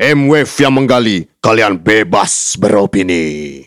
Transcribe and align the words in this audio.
M-Wave 0.00 0.48
yang 0.64 0.72
menggali, 0.72 1.28
kalian 1.44 1.76
bebas 1.76 2.56
beropini. 2.56 3.60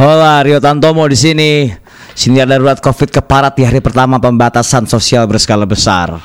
Hola, 0.00 0.40
Rio 0.40 0.56
Tantomo 0.56 1.04
di 1.04 1.20
sini. 1.20 1.68
Sini 2.16 2.40
ada 2.40 2.56
darurat 2.56 2.80
COVID 2.80 3.12
keparat 3.12 3.52
di 3.52 3.60
hari 3.60 3.84
pertama 3.84 4.16
pembatasan 4.16 4.88
sosial 4.88 5.28
berskala 5.28 5.68
besar. 5.68 6.16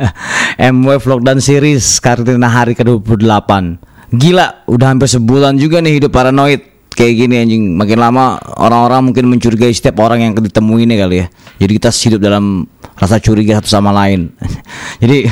M-Wave 0.72 1.04
Lockdown 1.04 1.36
Series 1.36 2.00
karantina 2.00 2.48
hari 2.48 2.72
ke-28. 2.72 3.76
Gila, 4.16 4.64
udah 4.72 4.88
hampir 4.88 5.12
sebulan 5.12 5.60
juga 5.60 5.84
nih 5.84 6.00
hidup 6.00 6.16
paranoid 6.16 6.88
kayak 6.96 7.12
gini 7.12 7.36
anjing. 7.36 7.76
Makin 7.76 7.98
lama 8.00 8.40
orang-orang 8.56 9.12
mungkin 9.12 9.28
mencurigai 9.36 9.76
setiap 9.76 10.00
orang 10.00 10.24
yang 10.24 10.32
ditemui 10.32 10.88
ini 10.88 10.96
kali 10.96 11.16
ya. 11.20 11.26
Jadi 11.60 11.72
kita 11.76 11.92
hidup 11.92 12.24
dalam 12.24 12.64
rasa 12.96 13.20
curiga 13.20 13.60
satu 13.60 13.68
sama 13.68 13.92
lain. 13.92 14.32
Jadi 15.02 15.28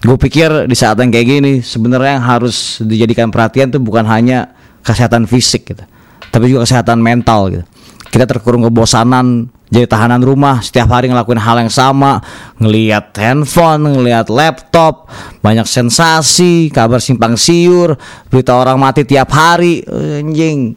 gue 0.00 0.16
pikir 0.16 0.70
di 0.70 0.76
saat 0.78 0.96
yang 1.02 1.10
kayak 1.10 1.26
gini 1.26 1.52
sebenarnya 1.60 2.22
yang 2.22 2.26
harus 2.26 2.80
dijadikan 2.80 3.28
perhatian 3.28 3.74
tuh 3.74 3.82
bukan 3.82 4.06
hanya 4.06 4.54
kesehatan 4.86 5.26
fisik 5.26 5.74
gitu, 5.74 5.84
tapi 6.30 6.48
juga 6.48 6.64
kesehatan 6.64 7.02
mental 7.02 7.50
gitu. 7.50 7.64
Kita 8.10 8.26
terkurung 8.26 8.66
kebosanan 8.66 9.50
jadi 9.70 9.86
tahanan 9.86 10.18
rumah 10.26 10.58
setiap 10.58 10.90
hari 10.90 11.06
ngelakuin 11.06 11.38
hal 11.38 11.62
yang 11.62 11.70
sama 11.70 12.18
ngelihat 12.58 13.14
handphone 13.14 13.86
ngelihat 13.86 14.26
laptop 14.26 15.06
banyak 15.46 15.62
sensasi 15.62 16.74
kabar 16.74 16.98
simpang 16.98 17.38
siur 17.38 17.94
berita 18.26 18.58
orang 18.58 18.82
mati 18.82 19.06
tiap 19.06 19.30
hari. 19.30 19.86
Anjing 19.86 20.74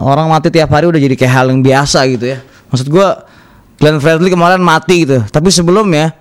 orang 0.00 0.32
mati 0.32 0.48
tiap 0.48 0.72
hari 0.72 0.88
udah 0.88 0.96
jadi 0.96 1.12
kayak 1.20 1.32
hal 1.36 1.46
yang 1.52 1.60
biasa 1.60 2.08
gitu 2.08 2.32
ya. 2.32 2.40
Maksud 2.72 2.88
gue 2.88 3.08
Glenn 3.78 3.98
Fredly 3.98 4.30
kemarin 4.30 4.62
mati 4.62 5.06
gitu 5.06 5.22
tapi 5.28 5.50
sebelumnya 5.50 6.14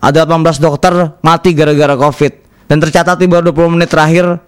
ada 0.00 0.28
18 0.28 0.60
dokter 0.60 0.92
mati 1.24 1.56
gara-gara 1.56 1.96
covid 1.96 2.32
dan 2.68 2.76
tercatat 2.80 3.16
di 3.20 3.26
baru 3.28 3.52
20 3.52 3.74
menit 3.76 3.88
terakhir 3.92 4.40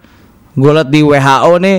gue 0.57 0.71
liat 0.73 0.89
di 0.89 1.01
WHO 1.05 1.53
nih 1.61 1.79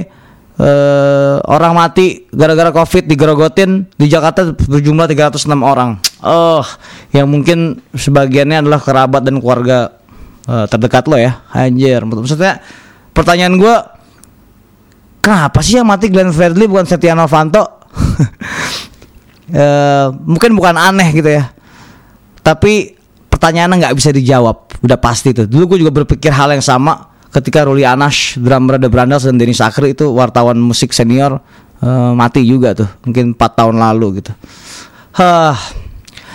uh, 0.62 1.36
orang 1.46 1.74
mati 1.74 2.26
gara-gara 2.30 2.70
covid 2.74 3.10
digerogotin 3.10 3.90
di 3.94 4.06
Jakarta 4.10 4.54
berjumlah 4.54 5.10
306 5.10 5.50
orang. 5.62 5.98
Oh, 6.26 6.66
yang 7.14 7.30
mungkin 7.30 7.82
sebagiannya 7.94 8.66
adalah 8.66 8.82
kerabat 8.82 9.22
dan 9.26 9.38
keluarga 9.42 9.98
uh, 10.50 10.66
terdekat 10.66 11.06
lo 11.10 11.18
ya. 11.18 11.42
Anjir, 11.54 12.02
maksudnya 12.06 12.62
pertanyaan 13.14 13.58
gue 13.58 13.76
kenapa 15.22 15.62
sih 15.62 15.78
yang 15.78 15.88
mati 15.90 16.10
Glenn 16.10 16.34
Fredly 16.34 16.66
bukan 16.66 16.86
Setia 16.86 17.14
Novanto? 17.14 17.66
uh, 19.54 20.12
mungkin 20.26 20.56
bukan 20.56 20.76
aneh 20.76 21.10
gitu 21.16 21.30
ya. 21.30 21.52
Tapi 22.42 22.96
pertanyaannya 23.28 23.76
nggak 23.84 23.96
bisa 23.96 24.10
dijawab, 24.16 24.80
udah 24.82 24.98
pasti 25.00 25.36
tuh. 25.36 25.46
Dulu 25.46 25.76
gue 25.76 25.78
juga 25.88 25.94
berpikir 26.04 26.32
hal 26.32 26.56
yang 26.56 26.64
sama 26.64 27.12
ketika 27.32 27.68
Ruli 27.68 27.84
Anash, 27.84 28.40
drummer 28.40 28.80
The 28.80 28.90
Brandals 28.90 29.28
dan 29.28 29.36
Denny 29.36 29.54
Sakri 29.54 29.92
itu 29.92 30.08
wartawan 30.16 30.56
musik 30.58 30.96
senior 30.96 31.38
uh, 31.84 32.12
mati 32.16 32.42
juga 32.48 32.74
tuh, 32.74 32.90
mungkin 33.04 33.36
4 33.36 33.60
tahun 33.60 33.76
lalu 33.78 34.24
gitu. 34.24 34.32
Hah. 35.18 35.58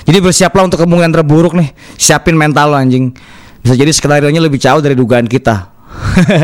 Jadi 0.02 0.18
bersiaplah 0.18 0.66
untuk 0.66 0.82
kemungkinan 0.82 1.14
terburuk 1.14 1.54
nih. 1.54 1.70
Siapin 1.94 2.34
mental 2.34 2.74
lo 2.74 2.76
anjing. 2.76 3.14
Bisa 3.62 3.78
jadi 3.78 3.94
skenario 3.94 4.26
nya 4.34 4.42
lebih 4.42 4.58
jauh 4.58 4.82
dari 4.82 4.98
dugaan 4.98 5.30
kita. 5.30 5.70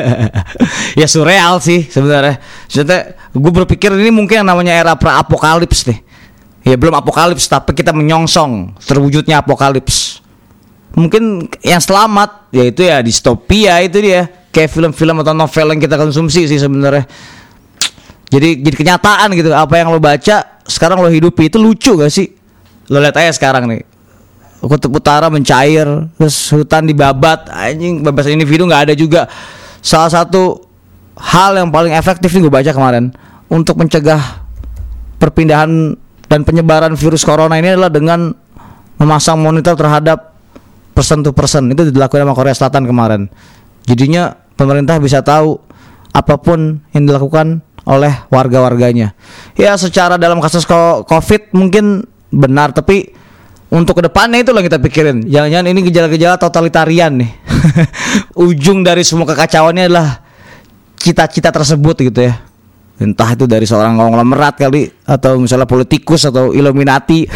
ya 1.01 1.07
surreal 1.11 1.59
sih 1.59 1.83
sebenarnya. 1.91 2.39
Sebenarnya 2.71 3.19
gue 3.35 3.53
berpikir 3.65 3.91
ini 3.99 4.15
mungkin 4.15 4.47
yang 4.47 4.49
namanya 4.49 4.79
era 4.79 4.95
pra 4.95 5.19
apokalips 5.19 5.91
nih. 5.91 5.99
Ya 6.69 6.77
belum 6.77 6.93
apokalips 7.01 7.49
tapi 7.49 7.73
kita 7.73 7.97
menyongsong 7.97 8.77
terwujudnya 8.85 9.41
apokalips. 9.41 10.21
Mungkin 10.93 11.49
yang 11.65 11.81
selamat 11.81 12.53
yaitu 12.53 12.85
ya 12.85 13.01
distopia 13.01 13.81
itu 13.81 14.05
dia. 14.05 14.29
Kayak 14.53 14.77
film-film 14.77 15.25
atau 15.25 15.33
novel 15.33 15.67
yang 15.73 15.81
kita 15.81 15.97
konsumsi 15.97 16.45
sih 16.45 16.61
sebenarnya. 16.61 17.09
Jadi 18.29 18.61
jadi 18.61 18.77
kenyataan 18.77 19.33
gitu 19.33 19.49
apa 19.57 19.81
yang 19.81 19.89
lo 19.89 19.97
baca 19.97 20.61
sekarang 20.69 21.01
lo 21.01 21.09
hidupi 21.09 21.49
itu 21.49 21.57
lucu 21.57 21.97
gak 21.97 22.13
sih? 22.13 22.37
Lo 22.93 23.01
lihat 23.01 23.17
aja 23.17 23.33
sekarang 23.33 23.65
nih. 23.65 23.83
Kutub 24.61 24.93
utara 24.93 25.33
mencair 25.33 25.87
terus 26.21 26.37
hutan 26.53 26.85
dibabat 26.85 27.49
anjing 27.49 28.05
bebasan 28.05 28.37
individu 28.37 28.69
nggak 28.69 28.93
ada 28.93 28.95
juga. 28.99 29.25
Salah 29.81 30.13
satu 30.13 30.61
hal 31.17 31.57
yang 31.57 31.73
paling 31.73 31.97
efektif 31.97 32.29
nih 32.37 32.45
gue 32.45 32.53
baca 32.53 32.73
kemarin 32.75 33.15
untuk 33.49 33.79
mencegah 33.81 34.21
perpindahan 35.17 35.97
dan 36.29 36.45
penyebaran 36.45 36.95
virus 36.95 37.25
corona 37.25 37.57
ini 37.57 37.75
adalah 37.75 37.93
dengan 37.93 38.33
memasang 39.01 39.41
monitor 39.41 39.75
terhadap 39.75 40.37
person 40.93 41.25
to 41.25 41.33
person 41.33 41.73
itu 41.73 41.89
dilakukan 41.89 42.25
sama 42.25 42.35
Korea 42.37 42.55
Selatan 42.55 42.85
kemarin 42.85 43.33
jadinya 43.89 44.37
pemerintah 44.59 45.01
bisa 45.01 45.25
tahu 45.25 45.57
apa 46.13 46.35
pun 46.41 46.83
yang 46.93 47.05
dilakukan 47.07 47.63
oleh 47.89 48.13
warga-warganya. 48.29 49.17
Ya 49.57 49.73
secara 49.81 50.21
dalam 50.21 50.45
kasus 50.45 50.69
COVID 50.69 51.57
mungkin 51.57 52.05
benar 52.29 52.77
tapi 52.77 53.17
untuk 53.73 54.01
ke 54.01 54.03
depannya 54.09 54.45
itu 54.45 54.53
yang 54.53 54.65
kita 54.65 54.81
pikirin. 54.81 55.25
Jangan-jangan 55.25 55.67
ini 55.73 55.81
gejala-gejala 55.89 56.37
totalitarian 56.37 57.21
nih. 57.21 57.33
Ujung 58.49 58.85
dari 58.85 59.05
semua 59.05 59.29
kekacauannya 59.29 59.89
adalah 59.89 60.21
cita-cita 61.01 61.49
tersebut 61.49 61.97
gitu 62.13 62.29
ya. 62.29 62.41
Entah 62.99 63.31
itu 63.31 63.47
dari 63.47 63.63
seorang 63.63 63.95
konglomerat 63.95 64.59
kali 64.59 64.91
atau 65.07 65.39
misalnya 65.39 65.71
politikus 65.71 66.27
atau 66.27 66.51
Illuminati. 66.51 67.23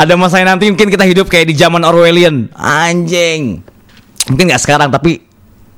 Ada 0.00 0.12
masanya 0.20 0.52
nanti 0.52 0.68
mungkin 0.68 0.92
kita 0.92 1.08
hidup 1.08 1.32
kayak 1.32 1.48
di 1.48 1.56
zaman 1.56 1.80
Orwellian. 1.88 2.52
Anjing. 2.52 3.64
Mungkin 4.28 4.44
nggak 4.52 4.60
sekarang 4.60 4.92
tapi 4.92 5.24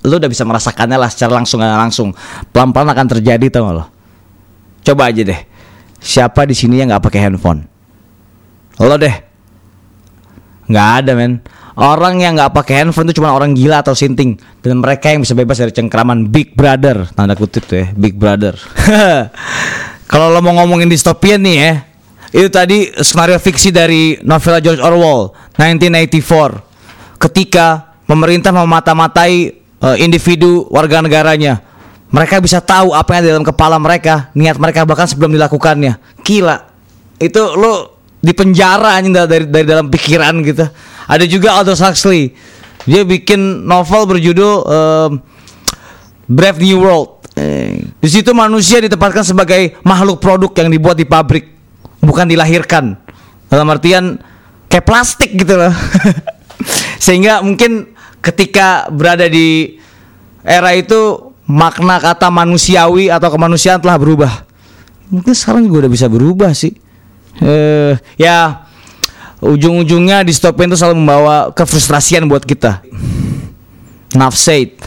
lu 0.02 0.18
udah 0.18 0.26
bisa 0.26 0.42
merasakannya 0.42 0.98
lah 0.98 1.06
secara 1.06 1.38
langsung 1.38 1.62
nggak 1.62 1.78
langsung. 1.86 2.10
Pelan 2.50 2.74
pelan 2.74 2.90
akan 2.90 3.06
terjadi 3.14 3.46
tau 3.46 3.70
gak 3.70 3.76
lo? 3.78 3.84
Coba 4.82 5.14
aja 5.14 5.22
deh. 5.22 5.40
Siapa 6.02 6.50
di 6.50 6.54
sini 6.58 6.82
yang 6.82 6.90
nggak 6.90 7.04
pakai 7.06 7.30
handphone? 7.30 7.62
Lo 8.82 8.98
deh. 8.98 9.14
Nggak 10.66 10.88
ada 10.98 11.12
men 11.14 11.38
orang 11.78 12.18
yang 12.18 12.34
nggak 12.34 12.50
pakai 12.50 12.82
handphone 12.82 13.06
itu 13.06 13.22
cuma 13.22 13.30
orang 13.30 13.54
gila 13.54 13.86
atau 13.86 13.94
sinting 13.94 14.34
dan 14.60 14.82
mereka 14.82 15.14
yang 15.14 15.22
bisa 15.22 15.38
bebas 15.38 15.62
dari 15.62 15.70
cengkraman 15.70 16.26
big 16.26 16.58
brother 16.58 17.06
tanda 17.14 17.38
kutip 17.38 17.64
tuh 17.70 17.86
ya 17.86 17.86
big 17.94 18.18
brother 18.18 18.58
kalau 20.10 20.34
lo 20.34 20.42
mau 20.42 20.58
ngomongin 20.58 20.90
distopian 20.90 21.38
nih 21.38 21.56
ya 21.56 21.72
itu 22.34 22.48
tadi 22.52 22.92
skenario 22.98 23.38
fiksi 23.40 23.72
dari 23.72 24.18
novel 24.26 24.60
George 24.60 24.82
Orwell 24.82 25.32
1984 25.56 27.22
ketika 27.22 27.96
pemerintah 28.08 28.52
memata-matai 28.52 29.58
uh, 29.84 29.96
individu 30.00 30.66
warga 30.72 31.04
negaranya. 31.04 31.60
Mereka 32.08 32.40
bisa 32.40 32.64
tahu 32.64 32.96
apa 32.96 33.12
yang 33.12 33.20
ada 33.20 33.28
dalam 33.36 33.44
kepala 33.44 33.76
mereka, 33.76 34.32
niat 34.32 34.56
mereka 34.56 34.88
bahkan 34.88 35.04
sebelum 35.04 35.28
dilakukannya. 35.36 36.00
Gila. 36.24 36.56
Itu 37.20 37.52
lo 37.52 38.00
di 38.18 38.32
penjara 38.32 38.96
anjing 38.96 39.12
dari 39.12 39.44
dari 39.44 39.66
dalam 39.68 39.92
pikiran 39.92 40.40
gitu. 40.40 40.64
Ada 41.08 41.24
juga 41.24 41.56
Aldous 41.56 41.80
Huxley. 41.80 42.36
Dia 42.84 43.02
bikin 43.02 43.64
novel 43.64 44.04
berjudul 44.04 44.54
uh, 44.68 45.08
Brave 46.28 46.60
New 46.60 46.84
World. 46.84 47.24
Eh, 47.38 47.80
di 47.80 48.08
situ 48.10 48.34
manusia 48.36 48.82
ditempatkan 48.84 49.24
sebagai 49.24 49.80
makhluk 49.86 50.20
produk 50.20 50.52
yang 50.58 50.68
dibuat 50.68 50.98
di 51.00 51.08
pabrik, 51.08 51.48
bukan 52.04 52.28
dilahirkan. 52.28 52.98
Dalam 53.48 53.66
artian 53.72 54.20
kayak 54.68 54.84
plastik 54.84 55.32
gitu 55.32 55.56
loh. 55.56 55.72
Sehingga 57.04 57.40
mungkin 57.40 57.96
ketika 58.20 58.92
berada 58.92 59.24
di 59.30 59.78
era 60.44 60.76
itu 60.76 61.32
makna 61.48 61.96
kata 61.96 62.28
manusiawi 62.28 63.08
atau 63.08 63.32
kemanusiaan 63.32 63.80
telah 63.80 63.96
berubah. 63.96 64.44
Mungkin 65.08 65.32
sekarang 65.32 65.64
juga 65.64 65.88
udah 65.88 65.92
bisa 65.92 66.06
berubah 66.10 66.52
sih. 66.52 66.76
Eh, 67.40 67.96
ya 68.20 68.67
ujung-ujungnya 69.42 70.26
distopia 70.26 70.66
itu 70.66 70.76
selalu 70.78 70.96
membawa 71.02 71.36
kefrustrasian 71.54 72.26
buat 72.26 72.42
kita. 72.42 72.82
Nafsaid. 74.14 74.78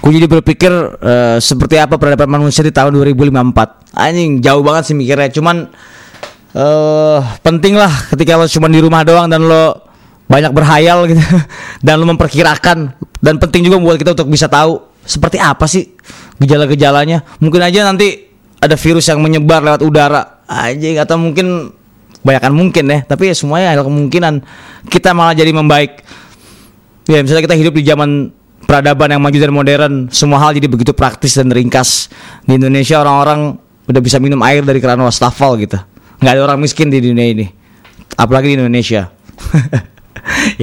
Aku 0.00 0.14
jadi 0.14 0.30
berpikir 0.30 0.70
uh, 0.70 1.36
seperti 1.42 1.80
apa 1.82 1.98
peradaban 1.98 2.38
manusia 2.38 2.62
di 2.62 2.70
tahun 2.70 2.94
2054. 2.94 3.96
Anjing, 3.96 4.38
jauh 4.38 4.62
banget 4.62 4.92
sih 4.92 4.94
mikirnya. 4.94 5.32
Cuman 5.34 5.66
uh, 6.56 7.18
penting 7.44 7.76
lah 7.76 7.90
ketika 8.12 8.38
lo 8.40 8.46
cuma 8.48 8.66
di 8.72 8.80
rumah 8.80 9.04
doang 9.04 9.28
dan 9.28 9.44
lo 9.44 9.86
banyak 10.26 10.50
berhayal 10.50 11.06
gitu 11.06 11.22
dan 11.86 12.02
lu 12.02 12.06
memperkirakan 12.10 12.98
dan 13.22 13.34
penting 13.38 13.62
juga 13.66 13.78
buat 13.78 13.96
kita 14.00 14.16
untuk 14.18 14.28
bisa 14.30 14.50
tahu 14.50 14.82
seperti 15.06 15.38
apa 15.38 15.70
sih 15.70 15.94
gejala-gejalanya 16.42 17.22
mungkin 17.38 17.62
aja 17.62 17.86
nanti 17.86 18.26
ada 18.58 18.74
virus 18.74 19.06
yang 19.06 19.22
menyebar 19.22 19.62
lewat 19.62 19.86
udara 19.86 20.42
aja 20.50 21.06
atau 21.06 21.14
mungkin 21.14 21.70
banyak 22.26 22.42
mungkin 22.50 22.84
ya 22.90 22.98
tapi 23.06 23.30
ya 23.30 23.34
semuanya 23.38 23.78
ada 23.78 23.82
kemungkinan 23.86 24.42
kita 24.90 25.14
malah 25.14 25.38
jadi 25.38 25.54
membaik 25.54 26.02
ya 27.06 27.22
misalnya 27.22 27.46
kita 27.46 27.56
hidup 27.56 27.72
di 27.78 27.86
zaman 27.86 28.34
peradaban 28.66 29.14
yang 29.14 29.22
maju 29.22 29.38
dan 29.38 29.52
modern 29.54 29.94
semua 30.10 30.42
hal 30.42 30.58
jadi 30.58 30.66
begitu 30.66 30.90
praktis 30.90 31.38
dan 31.38 31.54
ringkas 31.54 32.10
di 32.42 32.58
Indonesia 32.58 32.98
orang-orang 32.98 33.54
udah 33.86 34.02
bisa 34.02 34.18
minum 34.18 34.42
air 34.42 34.66
dari 34.66 34.82
keran 34.82 34.98
wastafel 35.06 35.54
gitu 35.62 35.78
nggak 36.18 36.32
ada 36.34 36.42
orang 36.42 36.58
miskin 36.58 36.90
di 36.90 36.98
dunia 36.98 37.30
ini 37.30 37.46
apalagi 38.18 38.50
di 38.50 38.54
Indonesia 38.58 39.06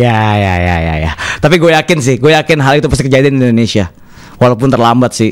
ya 0.03 0.17
ya 0.37 0.53
ya 0.59 0.75
ya 0.79 0.95
ya. 1.09 1.11
Tapi 1.39 1.55
gue 1.59 1.71
yakin 1.73 1.97
sih, 1.99 2.15
gue 2.19 2.31
yakin 2.33 2.59
hal 2.59 2.79
itu 2.79 2.87
pasti 2.91 3.03
kejadian 3.07 3.39
di 3.39 3.51
Indonesia. 3.51 3.89
Walaupun 4.39 4.67
terlambat 4.67 5.11
sih. 5.15 5.31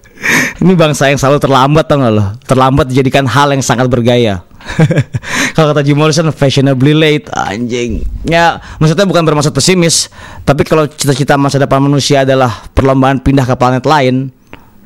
Ini 0.62 0.72
bangsa 0.78 1.10
yang 1.10 1.18
selalu 1.18 1.42
terlambat 1.42 1.84
tau 1.90 1.98
gak 1.98 2.12
lo? 2.14 2.24
Terlambat 2.46 2.86
dijadikan 2.86 3.26
hal 3.26 3.50
yang 3.50 3.64
sangat 3.64 3.90
bergaya. 3.90 4.46
kalau 5.54 5.70
kata 5.72 5.82
Jim 5.84 5.98
Morrison 5.98 6.28
fashionably 6.32 6.96
late 6.96 7.28
anjing. 7.32 8.02
Ya 8.26 8.58
maksudnya 8.80 9.04
bukan 9.04 9.22
bermaksud 9.22 9.52
pesimis 9.52 10.08
tapi 10.42 10.64
kalau 10.64 10.88
cita-cita 10.88 11.36
masa 11.36 11.60
depan 11.60 11.84
manusia 11.84 12.24
adalah 12.24 12.64
perlombaan 12.72 13.20
pindah 13.20 13.44
ke 13.44 13.54
planet 13.54 13.84
lain 13.84 14.32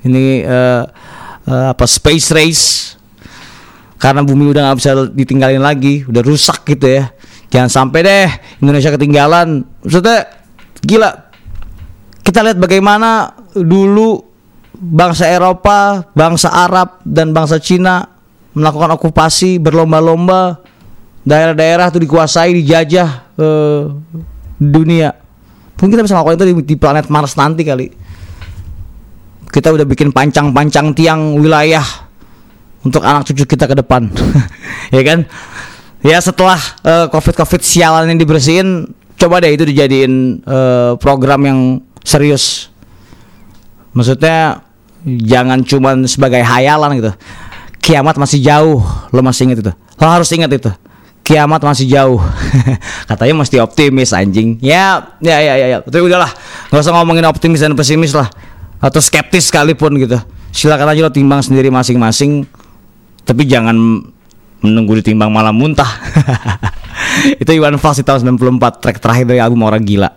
ini 0.02 0.42
uh, 0.44 0.82
uh, 1.46 1.66
apa 1.72 1.84
space 1.86 2.28
race 2.34 2.64
karena 3.98 4.22
bumi 4.22 4.54
udah 4.54 4.70
nggak 4.70 4.78
bisa 4.78 4.90
ditinggalin 5.10 5.62
lagi 5.62 6.06
udah 6.06 6.22
rusak 6.22 6.66
gitu 6.66 6.86
ya. 6.98 7.10
Jangan 7.48 7.70
sampai 7.72 8.00
deh 8.04 8.28
Indonesia 8.60 8.92
ketinggalan. 8.92 9.64
Maksudnya 9.82 10.19
gila. 10.84 11.10
Kita 12.20 12.44
lihat 12.44 12.60
bagaimana 12.60 13.32
dulu 13.56 14.20
bangsa 14.78 15.26
Eropa 15.26 16.06
bangsa 16.14 16.54
Arab 16.54 17.02
dan 17.02 17.34
bangsa 17.34 17.58
Cina 17.58 18.18
melakukan 18.56 18.97
okupasi 18.97 19.61
berlomba-lomba 19.61 20.62
daerah-daerah 21.29 21.93
itu 21.93 22.00
dikuasai 22.00 22.56
dijajah 22.65 23.09
eh, 23.37 23.83
dunia. 24.56 25.12
Mungkin 25.79 25.95
kita 25.95 26.03
bisa 26.03 26.15
melakukan 26.19 26.37
itu 26.41 26.47
di, 26.50 26.55
di 26.75 26.77
planet 26.77 27.06
Mars 27.12 27.37
nanti 27.39 27.62
kali. 27.62 27.87
Kita 29.49 29.73
udah 29.73 29.87
bikin 29.87 30.12
pancang-pancang 30.12 30.93
tiang 30.93 31.39
wilayah 31.39 31.85
untuk 32.83 33.05
anak 33.05 33.29
cucu 33.31 33.45
kita 33.45 33.69
ke 33.69 33.77
depan. 33.79 34.09
Ya 34.89 35.05
kan? 35.05 35.29
Ya 36.00 36.17
setelah 36.17 36.56
uh, 36.81 37.12
covid 37.12 37.37
covid 37.37 37.61
sialan 37.61 38.09
ini 38.09 38.25
dibersihin 38.25 38.89
coba 39.21 39.45
deh 39.45 39.53
itu 39.53 39.69
dijadiin 39.69 40.41
uh, 40.49 40.97
program 40.97 41.45
yang 41.45 41.61
serius. 42.00 42.73
Maksudnya 43.93 44.65
jangan 45.05 45.61
cuman 45.61 46.09
sebagai 46.09 46.41
hayalan 46.41 47.05
gitu 47.05 47.12
kiamat 47.88 48.20
masih 48.20 48.44
jauh. 48.44 48.85
Lo 49.08 49.25
masih 49.25 49.49
ingat 49.49 49.64
itu? 49.64 49.73
Lo 49.73 50.05
harus 50.05 50.29
ingat 50.37 50.52
itu. 50.52 50.69
Kiamat 51.25 51.64
masih 51.64 51.88
jauh. 51.88 52.20
Katanya 53.08 53.40
mesti 53.40 53.56
optimis 53.64 54.12
anjing. 54.12 54.61
Ya 54.61 55.17
ya 55.25 55.40
ya 55.40 55.55
ya, 55.56 55.67
ya. 55.73 55.79
tapi 55.81 56.05
udahlah. 56.05 56.29
Nggak 56.69 56.85
usah 56.85 56.93
ngomongin 56.93 57.25
optimis 57.25 57.64
dan 57.64 57.73
pesimis 57.73 58.12
lah. 58.12 58.29
Atau 58.85 59.00
skeptis 59.00 59.49
sekalipun 59.49 59.96
gitu. 59.96 60.20
Silakan 60.52 60.93
aja 60.93 61.00
lo 61.08 61.12
timbang 61.12 61.40
sendiri 61.40 61.73
masing-masing. 61.73 62.44
Tapi 63.25 63.49
jangan 63.49 63.76
menunggu 64.61 65.00
ditimbang 65.00 65.32
malam 65.32 65.56
muntah. 65.56 65.88
Itu 67.43 67.56
Iwan 67.56 67.81
Fals 67.81 68.00
di 68.00 68.05
tahun 68.05 68.37
94 68.37 68.85
track 68.85 68.99
terakhir 69.00 69.25
dari 69.25 69.40
album 69.40 69.64
Orang 69.64 69.85
Gila. 69.85 70.12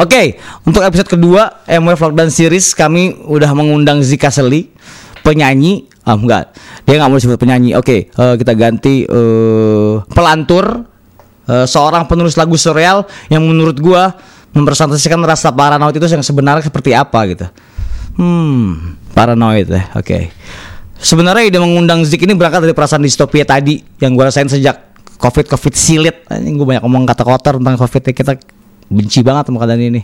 Oke, 0.00 0.08
okay, 0.08 0.26
untuk 0.64 0.80
episode 0.80 1.04
kedua 1.04 1.62
MW 1.68 1.92
Lockdown 1.92 2.32
Series 2.32 2.72
kami 2.72 3.12
udah 3.28 3.52
mengundang 3.52 4.00
Zika 4.00 4.32
Seli, 4.32 4.72
penyanyi 5.22 5.92
Ah 6.02 6.18
enggak, 6.18 6.50
dia 6.82 6.98
nggak 6.98 7.10
mau 7.14 7.18
disebut 7.18 7.38
penyanyi. 7.38 7.78
Oke, 7.78 8.10
okay, 8.10 8.18
uh, 8.18 8.34
eh, 8.34 8.42
kita 8.42 8.52
ganti 8.58 9.06
uh, 9.06 10.02
pelantur, 10.10 10.82
uh, 11.46 11.66
seorang 11.66 12.10
penulis 12.10 12.34
lagu 12.34 12.58
surreal 12.58 13.06
yang 13.30 13.46
menurut 13.46 13.78
gua 13.78 14.10
mempresentasikan 14.50 15.22
rasa 15.22 15.54
paranoid 15.54 15.94
itu 15.94 16.10
yang 16.10 16.26
sebenarnya 16.26 16.66
seperti 16.66 16.90
apa 16.90 17.22
gitu. 17.30 17.46
Hmm, 18.18 18.98
paranoid 19.14 19.70
ya. 19.70 19.94
Oke. 19.94 20.02
Okay. 20.02 20.22
Sebenarnya 20.98 21.54
ide 21.54 21.58
mengundang 21.62 22.02
Zik 22.02 22.26
ini 22.26 22.34
berangkat 22.34 22.66
dari 22.66 22.74
perasaan 22.74 23.06
distopia 23.06 23.46
tadi 23.46 23.78
yang 24.02 24.18
gua 24.18 24.34
rasain 24.34 24.50
sejak 24.50 24.98
covid 25.22 25.46
covid 25.54 25.74
silit. 25.78 26.26
Ini 26.34 26.50
gue 26.58 26.66
banyak 26.66 26.82
ngomong 26.82 27.06
kata 27.06 27.22
kotor 27.22 27.62
tentang 27.62 27.78
covid 27.78 28.10
kita 28.10 28.34
benci 28.90 29.22
banget 29.22 29.54
sama 29.54 29.62
keadaan 29.62 29.86
ini. 29.86 30.02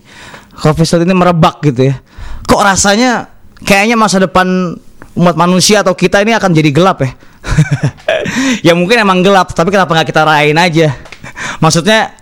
Covid 0.54 0.86
silit 0.86 1.10
ini 1.10 1.14
merebak 1.18 1.58
gitu 1.66 1.90
ya. 1.90 1.98
Kok 2.46 2.62
rasanya 2.62 3.26
kayaknya 3.66 3.98
masa 3.98 4.22
depan 4.22 4.78
umat 5.18 5.34
manusia 5.34 5.82
atau 5.82 5.92
kita 5.98 6.22
ini 6.22 6.32
akan 6.38 6.54
jadi 6.54 6.70
gelap 6.70 7.02
ya. 7.02 7.10
ya 8.70 8.72
mungkin 8.78 9.02
emang 9.02 9.20
gelap, 9.20 9.50
tapi 9.50 9.74
kenapa 9.74 9.90
nggak 9.90 10.08
kita 10.08 10.22
rayain 10.22 10.54
aja? 10.54 10.94
Maksudnya 11.58 12.14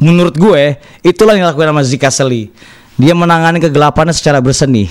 menurut 0.00 0.34
gue 0.34 0.80
itulah 1.04 1.36
yang 1.36 1.44
dilakukan 1.44 1.70
sama 1.76 1.82
Zika 1.84 2.10
Seli. 2.10 2.48
Dia 2.98 3.14
menangani 3.14 3.62
kegelapannya 3.62 4.10
secara 4.10 4.42
berseni. 4.42 4.90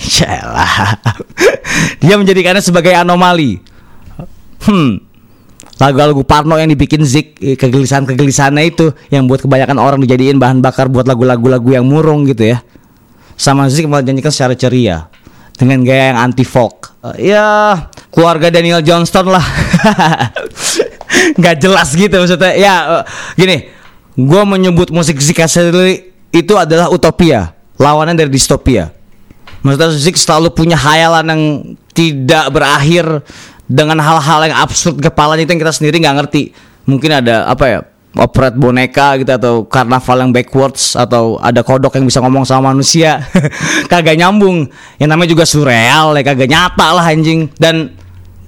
Dia 2.04 2.16
menjadikannya 2.16 2.64
sebagai 2.64 2.96
anomali. 2.96 3.60
Hmm. 4.64 5.04
Lagu-lagu 5.78 6.24
Parno 6.26 6.58
yang 6.58 6.72
dibikin 6.72 7.06
Zik 7.06 7.38
eh, 7.38 7.54
kegelisahan-kegelisahannya 7.54 8.64
itu 8.66 8.96
yang 9.14 9.30
buat 9.30 9.44
kebanyakan 9.46 9.78
orang 9.78 10.00
dijadiin 10.02 10.42
bahan 10.42 10.64
bakar 10.64 10.90
buat 10.90 11.06
lagu-lagu-lagu 11.06 11.68
yang 11.70 11.86
murung 11.86 12.26
gitu 12.26 12.56
ya. 12.56 12.64
Sama 13.38 13.70
Zik 13.70 13.86
malah 13.86 14.02
janjikan 14.02 14.34
secara 14.34 14.58
ceria 14.58 15.12
dengan 15.54 15.86
gaya 15.86 16.16
yang 16.16 16.32
anti 16.32 16.42
folk. 16.42 16.97
Uh, 17.08 17.16
ya 17.16 17.46
keluarga 18.12 18.52
Daniel 18.52 18.84
Johnston 18.84 19.32
lah. 19.32 19.44
Gak 21.44 21.64
jelas 21.64 21.96
gitu 21.96 22.12
maksudnya. 22.12 22.54
Ya 22.58 22.76
uh, 23.00 23.04
gini, 23.40 23.72
gue 24.18 24.42
menyebut 24.44 24.92
musik 24.92 25.22
sendiri 25.24 26.12
itu 26.36 26.54
adalah 26.60 26.92
utopia, 26.92 27.56
lawanan 27.80 28.18
dari 28.18 28.28
distopia. 28.28 28.92
Maksudnya 29.64 29.90
Zik 29.96 30.18
selalu 30.20 30.54
punya 30.54 30.78
hayalan 30.78 31.26
yang 31.28 31.44
tidak 31.96 32.46
berakhir 32.54 33.26
dengan 33.68 34.00
hal-hal 34.00 34.48
yang 34.48 34.56
absurd 34.64 35.02
kepalanya 35.02 35.44
itu 35.44 35.52
yang 35.56 35.62
kita 35.64 35.74
sendiri 35.76 35.96
nggak 36.04 36.18
ngerti. 36.24 36.44
Mungkin 36.88 37.12
ada 37.24 37.48
apa 37.50 37.66
ya 37.68 37.80
operate 38.18 38.58
boneka 38.58 39.22
gitu 39.22 39.32
atau 39.32 39.54
karnaval 39.70 40.18
yang 40.26 40.32
backwards 40.34 40.98
atau 40.98 41.38
ada 41.38 41.62
kodok 41.62 41.94
yang 41.96 42.06
bisa 42.10 42.20
ngomong 42.20 42.44
sama 42.44 42.74
manusia. 42.74 43.22
Kagak 43.92 44.18
nyambung. 44.18 44.68
Yang 44.98 45.10
namanya 45.10 45.30
juga 45.30 45.46
surreal 45.46 46.18
ya 46.18 46.24
kagak 46.26 46.50
nyata 46.50 46.88
lah 46.98 47.06
anjing. 47.06 47.48
Dan 47.56 47.94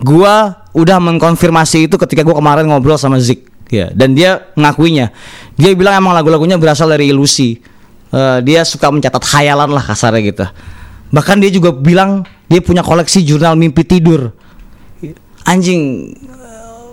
gua 0.01 0.66
udah 0.74 0.98
mengkonfirmasi 0.98 1.88
itu 1.88 1.95
ketika 2.01 2.25
gua 2.25 2.36
kemarin 2.42 2.68
ngobrol 2.68 2.98
sama 2.98 3.21
Zik 3.21 3.45
ya. 3.69 3.94
Dan 3.94 4.18
dia 4.18 4.50
ngakuinya. 4.57 5.13
Dia 5.56 5.77
bilang 5.77 6.01
emang 6.01 6.18
lagu-lagunya 6.18 6.57
berasal 6.57 6.89
dari 6.89 7.13
ilusi. 7.13 7.62
Uh, 8.10 8.42
dia 8.42 8.66
suka 8.66 8.89
mencatat 8.89 9.21
khayalan 9.21 9.69
lah 9.69 9.86
kasarnya 9.86 10.21
gitu. 10.25 10.45
Bahkan 11.13 11.38
dia 11.45 11.54
juga 11.54 11.69
bilang 11.69 12.25
dia 12.50 12.57
punya 12.57 12.81
koleksi 12.81 13.21
jurnal 13.21 13.54
mimpi 13.54 13.86
tidur. 13.86 14.33
Anjing 15.45 16.13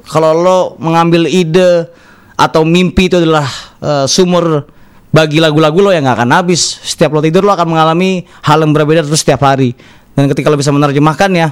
kalau 0.07 0.33
lo 0.37 0.59
mengambil 0.79 1.27
ide 1.27 1.91
atau 2.37 2.63
mimpi 2.69 3.09
itu 3.09 3.17
adalah 3.17 3.49
uh, 3.81 4.05
sumur 4.05 4.69
bagi 5.09 5.41
lagu-lagu 5.41 5.81
lo 5.81 5.91
yang 5.91 6.05
nggak 6.05 6.17
akan 6.23 6.31
habis. 6.37 6.61
Setiap 6.85 7.17
lo 7.17 7.25
tidur 7.25 7.43
lo 7.43 7.57
akan 7.57 7.73
mengalami 7.73 8.29
hal 8.45 8.61
yang 8.61 8.77
berbeda 8.77 9.03
terus 9.03 9.25
setiap 9.25 9.43
hari. 9.49 9.73
Dan 10.13 10.29
ketika 10.29 10.53
lo 10.53 10.61
bisa 10.61 10.73
menerjemahkannya, 10.73 11.47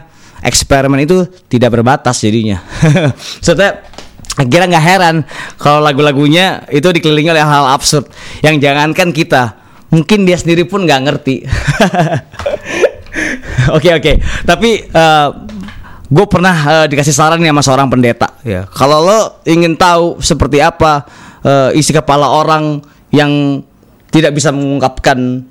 eksperimen 0.44 1.00
itu 1.00 1.24
tidak 1.48 1.80
berbatas 1.80 2.20
jadinya. 2.20 2.60
Setelah 3.44 3.80
akhirnya 4.34 4.76
nggak 4.76 4.84
heran 4.84 5.16
kalau 5.56 5.80
lagu-lagunya 5.80 6.66
itu 6.68 6.84
dikelilingi 6.90 7.30
oleh 7.30 7.44
hal 7.44 7.70
absurd 7.70 8.10
yang 8.42 8.58
jangankan 8.58 9.14
kita 9.14 9.54
mungkin 9.94 10.26
dia 10.26 10.34
sendiri 10.34 10.66
pun 10.66 10.82
nggak 10.82 11.00
ngerti 11.06 11.36
oke 13.70 13.78
oke 13.78 13.78
okay, 13.78 13.92
okay. 13.94 14.16
tapi 14.42 14.90
uh, 14.90 15.30
gue 16.08 16.26
pernah 16.28 16.54
uh, 16.54 16.86
dikasih 16.88 17.14
saran 17.16 17.40
nih 17.40 17.50
sama 17.52 17.62
seorang 17.64 17.88
pendeta. 17.88 18.28
Ya 18.44 18.68
kalau 18.68 19.00
lo 19.04 19.20
ingin 19.48 19.76
tahu 19.76 20.20
seperti 20.20 20.60
apa 20.60 21.08
uh, 21.44 21.70
isi 21.72 21.96
kepala 21.96 22.28
orang 22.28 22.84
yang 23.08 23.62
tidak 24.12 24.36
bisa 24.36 24.52
mengungkapkan 24.52 25.42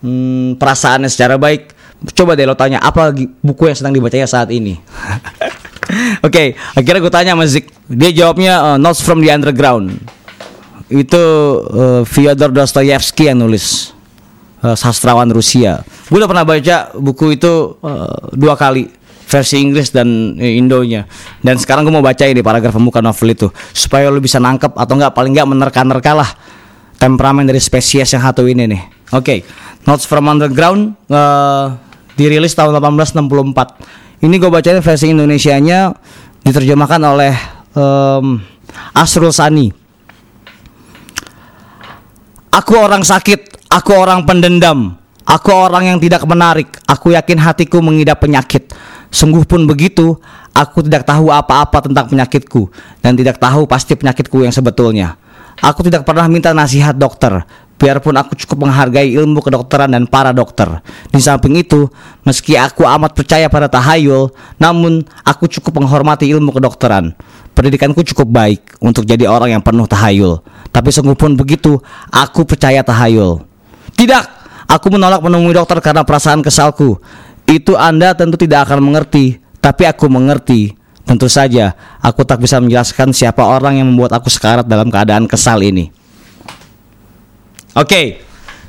hmm, 0.00 0.56
perasaannya 0.56 1.10
secara 1.10 1.36
baik 1.36 1.74
coba 2.14 2.38
deh 2.38 2.46
lo 2.46 2.54
tanya 2.54 2.78
apa 2.78 3.10
buku 3.42 3.68
yang 3.70 3.76
sedang 3.76 3.94
dibacanya 3.94 4.28
saat 4.30 4.48
ini? 4.54 4.78
Oke 6.22 6.54
okay, 6.54 6.76
akhirnya 6.76 7.00
gue 7.00 7.12
tanya 7.12 7.32
sama 7.34 7.46
Zik. 7.48 7.66
Dia 7.88 8.10
jawabnya 8.12 8.54
uh, 8.60 8.78
Notes 8.78 9.00
from 9.02 9.24
the 9.24 9.32
Underground. 9.32 9.98
Itu 10.88 11.22
uh, 11.68 12.02
Fyodor 12.04 12.52
Dostoyevsky 12.52 13.28
yang 13.28 13.40
nulis 13.40 13.92
uh, 14.62 14.76
sastrawan 14.76 15.28
Rusia. 15.32 15.82
Gue 16.08 16.20
udah 16.20 16.30
pernah 16.30 16.44
baca 16.44 16.92
buku 16.96 17.40
itu 17.40 17.76
uh, 17.80 18.32
dua 18.36 18.54
kali 18.54 18.97
versi 19.28 19.60
Inggris 19.60 19.92
dan 19.92 20.40
eh, 20.40 20.56
Indonya. 20.56 21.04
Dan 21.44 21.60
sekarang 21.60 21.84
gue 21.84 21.92
mau 21.92 22.02
baca 22.02 22.24
ini 22.24 22.40
paragraf 22.40 22.72
pembuka 22.72 23.04
novel 23.04 23.36
itu 23.36 23.48
supaya 23.76 24.08
lo 24.08 24.18
bisa 24.18 24.40
nangkep 24.40 24.72
atau 24.72 24.94
enggak 24.96 25.12
paling 25.12 25.36
enggak 25.36 25.48
menerka-nerka 25.52 26.12
lah 26.16 26.30
temperamen 26.96 27.44
dari 27.44 27.60
spesies 27.60 28.08
yang 28.08 28.24
satu 28.24 28.48
ini 28.48 28.64
nih. 28.66 28.82
Oke, 29.14 29.24
okay. 29.24 29.38
Notes 29.86 30.04
from 30.04 30.28
Underground 30.28 30.98
uh, 31.08 31.76
dirilis 32.18 32.52
tahun 32.52 32.76
1864. 32.76 34.26
Ini 34.26 34.34
gue 34.34 34.50
bacain 34.50 34.82
versi 34.82 35.14
Indonesianya 35.14 35.94
diterjemahkan 36.42 37.00
oleh 37.06 37.32
um, 37.78 38.42
Asrul 38.92 39.30
Sani. 39.30 39.70
Aku 42.50 42.74
orang 42.74 43.06
sakit, 43.06 43.70
aku 43.70 43.94
orang 43.94 44.26
pendendam, 44.26 44.97
aku 45.28 45.52
orang 45.52 45.92
yang 45.92 45.98
tidak 46.00 46.24
menarik. 46.24 46.72
Aku 46.88 47.12
yakin 47.12 47.36
hatiku 47.36 47.84
mengidap 47.84 48.24
penyakit. 48.24 48.72
Sungguh 49.12 49.44
pun 49.44 49.68
begitu, 49.68 50.16
aku 50.56 50.80
tidak 50.84 51.04
tahu 51.04 51.28
apa-apa 51.28 51.84
tentang 51.84 52.08
penyakitku 52.08 52.72
dan 53.04 53.12
tidak 53.12 53.36
tahu 53.36 53.68
pasti 53.68 53.92
penyakitku 53.92 54.42
yang 54.42 54.52
sebetulnya. 54.52 55.20
aku 55.58 55.82
tidak 55.82 56.06
pernah 56.06 56.30
minta 56.30 56.54
nasihat 56.54 56.94
dokter. 56.94 57.42
Biarpun 57.78 58.14
aku 58.14 58.34
cukup 58.34 58.66
menghargai 58.66 59.10
ilmu 59.14 59.38
kedokteran 59.38 59.90
dan 59.94 60.06
para 60.10 60.34
dokter. 60.34 60.82
Di 61.14 61.22
samping 61.22 61.62
itu, 61.62 61.86
meski 62.26 62.58
aku 62.58 62.82
amat 62.82 63.14
percaya 63.14 63.46
pada 63.46 63.70
tahayul, 63.70 64.34
namun 64.58 65.06
aku 65.22 65.46
cukup 65.46 65.82
menghormati 65.82 66.26
ilmu 66.26 66.50
kedokteran. 66.50 67.14
Pendidikanku 67.54 68.02
cukup 68.14 68.26
baik 68.30 68.78
untuk 68.82 69.06
jadi 69.06 69.30
orang 69.30 69.58
yang 69.58 69.62
penuh 69.62 69.86
tahayul. 69.86 70.42
Tapi 70.74 70.90
sungguh 70.90 71.14
pun 71.14 71.38
begitu, 71.38 71.78
aku 72.10 72.42
percaya 72.42 72.82
tahayul. 72.82 73.46
Tidak, 73.94 74.37
aku 74.68 74.86
menolak 74.92 75.24
menemui 75.24 75.56
dokter 75.56 75.80
karena 75.80 76.04
perasaan 76.04 76.44
kesalku. 76.44 77.00
Itu 77.48 77.74
Anda 77.80 78.12
tentu 78.12 78.36
tidak 78.36 78.68
akan 78.68 78.92
mengerti, 78.92 79.40
tapi 79.58 79.88
aku 79.88 80.06
mengerti. 80.12 80.76
Tentu 81.08 81.24
saja, 81.24 81.72
aku 82.04 82.20
tak 82.20 82.44
bisa 82.44 82.60
menjelaskan 82.60 83.16
siapa 83.16 83.40
orang 83.40 83.80
yang 83.80 83.88
membuat 83.88 84.20
aku 84.20 84.28
sekarat 84.28 84.68
dalam 84.68 84.92
keadaan 84.92 85.24
kesal 85.24 85.64
ini. 85.64 85.88
Oke, 87.72 88.20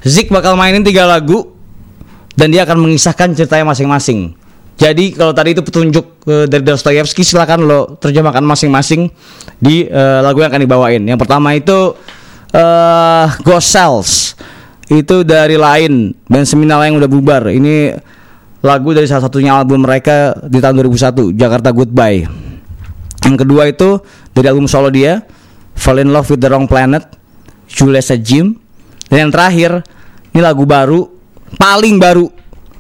Zik 0.08 0.32
bakal 0.32 0.56
mainin 0.56 0.80
tiga 0.80 1.04
lagu 1.04 1.52
dan 2.40 2.48
dia 2.56 2.64
akan 2.64 2.80
mengisahkan 2.80 3.36
ceritanya 3.36 3.68
masing-masing. 3.76 4.40
Jadi 4.80 5.12
kalau 5.12 5.36
tadi 5.36 5.52
itu 5.52 5.60
petunjuk 5.60 6.24
uh, 6.24 6.48
dari 6.48 6.64
Dostoyevsky 6.64 7.28
silakan 7.28 7.68
lo 7.68 8.00
terjemahkan 8.00 8.40
masing-masing 8.40 9.12
di 9.60 9.84
uh, 9.92 10.24
lagu 10.24 10.40
yang 10.40 10.48
akan 10.48 10.64
dibawain. 10.64 11.04
Yang 11.04 11.20
pertama 11.20 11.52
itu 11.52 12.00
uh, 12.56 13.28
Ghost 13.44 13.76
Cells 13.76 14.40
itu 14.90 15.22
dari 15.22 15.56
lain 15.56 16.18
band 16.26 16.48
seminal 16.50 16.82
yang 16.84 16.98
udah 16.98 17.10
bubar. 17.10 17.48
Ini 17.48 17.94
lagu 18.66 18.92
dari 18.92 19.06
salah 19.06 19.30
satunya 19.30 19.56
album 19.56 19.86
mereka 19.86 20.36
di 20.50 20.60
tahun 20.60 20.82
2001 20.84 21.38
Jakarta 21.38 21.70
Goodbye. 21.72 22.26
Yang 23.24 23.38
kedua 23.46 23.70
itu 23.70 24.02
dari 24.34 24.50
album 24.50 24.66
solo 24.66 24.90
dia 24.90 25.22
Fall 25.78 26.02
in 26.02 26.10
Love 26.10 26.34
with 26.34 26.42
the 26.42 26.50
Wrong 26.50 26.66
Planet 26.66 27.06
Julius 27.70 28.10
Jim 28.26 28.58
dan 29.10 29.28
yang 29.28 29.32
terakhir, 29.34 29.82
ini 30.32 30.40
lagu 30.40 30.70
baru, 30.70 31.10
paling 31.58 31.98
baru 31.98 32.30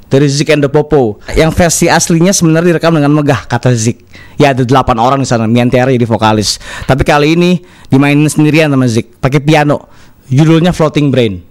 dari 0.06 0.30
Zik 0.30 0.54
and 0.54 0.62
the 0.62 0.70
Popo. 0.70 1.18
Yang 1.34 1.52
versi 1.58 1.86
aslinya 1.90 2.30
sebenarnya 2.30 2.78
direkam 2.78 2.94
dengan 2.94 3.18
megah 3.18 3.50
kata 3.50 3.74
Zik. 3.74 4.06
Ya 4.38 4.54
ada 4.54 4.62
8 4.62 4.94
orang 5.02 5.20
di 5.26 5.28
sana, 5.28 5.50
Miantiara 5.50 5.90
jadi 5.90 6.06
vokalis. 6.06 6.62
Tapi 6.86 7.02
kali 7.02 7.34
ini 7.34 7.52
dimainin 7.90 8.30
sendirian 8.30 8.70
sama 8.70 8.86
Zik, 8.86 9.18
pakai 9.18 9.42
piano. 9.42 9.90
Judulnya 10.30 10.70
Floating 10.70 11.10
Brain. 11.10 11.49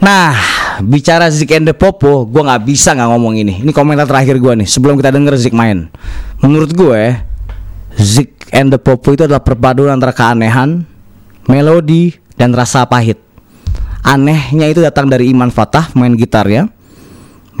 Nah, 0.00 0.32
bicara 0.80 1.28
Zik 1.28 1.52
and 1.52 1.68
the 1.68 1.76
Popo, 1.76 2.24
gue 2.24 2.40
nggak 2.40 2.64
bisa 2.64 2.96
nggak 2.96 3.08
ngomong 3.12 3.36
ini. 3.36 3.60
Ini 3.60 3.70
komentar 3.76 4.08
terakhir 4.08 4.40
gue 4.40 4.64
nih, 4.64 4.68
sebelum 4.68 4.96
kita 4.96 5.12
denger 5.12 5.36
Zik 5.36 5.52
main. 5.52 5.92
Menurut 6.40 6.72
gue, 6.72 7.20
Zik 8.00 8.48
and 8.48 8.72
the 8.72 8.80
Popo 8.80 9.12
itu 9.12 9.28
adalah 9.28 9.44
perpaduan 9.44 10.00
antara 10.00 10.16
keanehan, 10.16 10.88
melodi, 11.44 12.16
dan 12.40 12.56
rasa 12.56 12.88
pahit. 12.88 13.20
Anehnya 14.00 14.72
itu 14.72 14.80
datang 14.80 15.12
dari 15.12 15.28
Iman 15.28 15.52
Fatah 15.52 15.92
main 15.92 16.16
gitar 16.16 16.48
ya. 16.48 16.64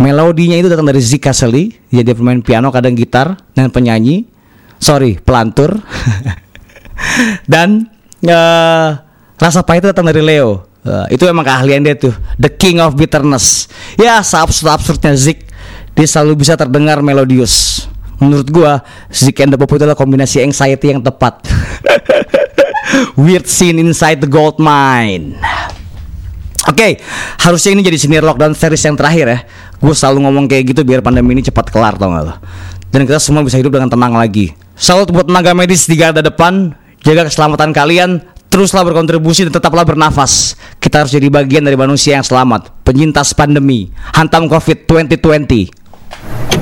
Melodinya 0.00 0.56
itu 0.56 0.72
datang 0.72 0.88
dari 0.88 0.96
Zika 1.04 1.36
Seli, 1.36 1.76
dia, 1.92 2.00
dia 2.00 2.16
pemain 2.16 2.40
piano, 2.40 2.72
kadang 2.72 2.96
gitar 2.96 3.36
dan 3.52 3.68
penyanyi. 3.68 4.24
Sorry, 4.80 5.20
pelantur. 5.20 5.76
dan 7.52 7.84
uh, 8.24 8.96
rasa 9.36 9.60
pahit 9.60 9.84
itu 9.84 9.92
datang 9.92 10.08
dari 10.08 10.24
Leo. 10.24 10.69
Uh, 10.80 11.04
itu 11.12 11.28
emang 11.28 11.44
keahlian 11.44 11.84
dia 11.84 11.92
tuh, 11.92 12.16
the 12.40 12.48
king 12.48 12.80
of 12.80 12.96
bitterness. 12.96 13.68
Ya, 14.00 14.24
seabsurd-absurdnya 14.24 15.12
Zik, 15.12 15.44
dia 15.92 16.06
selalu 16.08 16.40
bisa 16.40 16.56
terdengar 16.56 17.04
melodius. 17.04 17.84
Menurut 18.16 18.48
gua, 18.48 18.80
Zik 19.12 19.44
and 19.44 19.52
the 19.52 19.60
Pop 19.60 19.68
itu 19.76 19.84
adalah 19.84 19.96
kombinasi 19.96 20.40
anxiety 20.40 20.92
yang 20.92 21.04
tepat. 21.04 21.44
Weird 23.20 23.44
scene 23.44 23.76
inside 23.80 24.24
the 24.24 24.28
gold 24.28 24.56
mine. 24.56 25.36
Oke, 26.68 26.76
okay, 26.76 26.92
harusnya 27.40 27.72
ini 27.72 27.80
jadi 27.80 27.96
senior 27.96 28.24
lockdown 28.24 28.52
series 28.52 28.84
yang 28.84 28.96
terakhir 28.96 29.26
ya. 29.32 29.38
Gue 29.80 29.96
selalu 29.96 30.28
ngomong 30.28 30.44
kayak 30.44 30.76
gitu 30.76 30.84
biar 30.84 31.00
pandemi 31.00 31.32
ini 31.32 31.40
cepat 31.40 31.72
kelar 31.72 31.96
tau 31.96 32.12
gak 32.12 32.24
lo. 32.24 32.34
Dan 32.92 33.08
kita 33.08 33.16
semua 33.16 33.40
bisa 33.40 33.56
hidup 33.56 33.72
dengan 33.72 33.88
tenang 33.88 34.12
lagi. 34.12 34.52
Salut 34.76 35.08
buat 35.08 35.24
tenaga 35.24 35.56
medis 35.56 35.88
di 35.88 35.96
garda 35.96 36.20
depan. 36.20 36.76
Jaga 37.00 37.32
keselamatan 37.32 37.72
kalian. 37.72 38.20
Teruslah 38.50 38.82
berkontribusi 38.82 39.46
dan 39.46 39.54
tetaplah 39.54 39.86
bernafas. 39.86 40.58
Kita 40.82 41.06
harus 41.06 41.14
jadi 41.14 41.30
bagian 41.30 41.62
dari 41.62 41.78
manusia 41.78 42.18
yang 42.18 42.26
selamat. 42.26 42.82
Penyintas 42.82 43.30
pandemi. 43.30 43.94
Hantam 44.10 44.50
COVID 44.50 44.90
2020. 44.90 46.59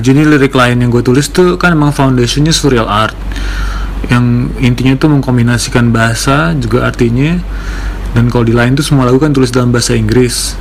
Jadi 0.00 0.26
lirik 0.26 0.56
lain 0.56 0.82
yang 0.82 0.90
gue 0.90 1.04
tulis 1.04 1.28
tuh 1.30 1.60
kan 1.60 1.76
emang 1.76 1.94
foundationnya 1.94 2.50
surreal 2.50 2.88
art. 2.88 3.14
Yang 4.08 4.50
intinya 4.58 4.96
tuh 4.96 5.08
mengkombinasikan 5.12 5.92
bahasa 5.92 6.56
juga 6.56 6.88
artinya. 6.88 7.38
Dan 8.10 8.26
kalau 8.26 8.42
di 8.42 8.56
lain 8.56 8.74
tuh 8.74 8.82
semua 8.82 9.06
lagu 9.06 9.22
kan 9.22 9.30
tulis 9.30 9.54
dalam 9.54 9.70
bahasa 9.70 9.94
Inggris. 9.94 10.58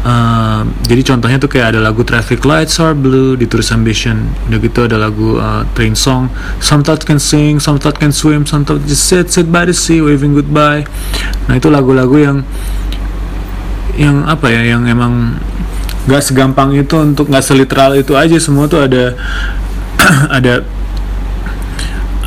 Uh, 0.00 0.64
jadi 0.88 1.12
contohnya 1.12 1.36
tuh 1.36 1.52
kayak 1.52 1.76
ada 1.76 1.80
lagu 1.84 2.00
Traffic 2.00 2.40
Lights 2.48 2.80
Are 2.80 2.96
Blue 2.96 3.36
ditulis 3.36 3.68
Ambition. 3.68 4.32
Udah 4.48 4.58
gitu 4.64 4.88
ada 4.88 4.96
lagu 4.96 5.36
uh, 5.36 5.68
Train 5.76 5.92
Song. 5.92 6.32
Some 6.64 6.80
thought 6.80 7.04
can 7.04 7.20
sing, 7.20 7.60
some 7.60 7.76
thought 7.76 8.00
can 8.00 8.08
swim 8.08 8.48
Some 8.48 8.64
thought 8.64 8.80
just 8.88 9.04
sit, 9.04 9.28
sit 9.28 9.52
by 9.52 9.68
the 9.68 9.76
sea, 9.76 10.00
waving 10.00 10.32
goodbye. 10.32 10.88
Nah 11.52 11.60
itu 11.60 11.68
lagu-lagu 11.68 12.16
yang 12.16 12.38
Yang 14.00 14.16
apa 14.24 14.46
ya, 14.48 14.62
yang 14.64 14.88
emang 14.88 15.36
Gak 16.08 16.22
segampang 16.24 16.72
itu 16.72 16.96
untuk 16.96 17.28
gak 17.28 17.44
seliteral 17.44 17.92
itu 17.92 18.16
aja 18.16 18.36
Semua 18.40 18.64
tuh 18.64 18.88
ada 18.88 19.12
Ada 20.36 20.64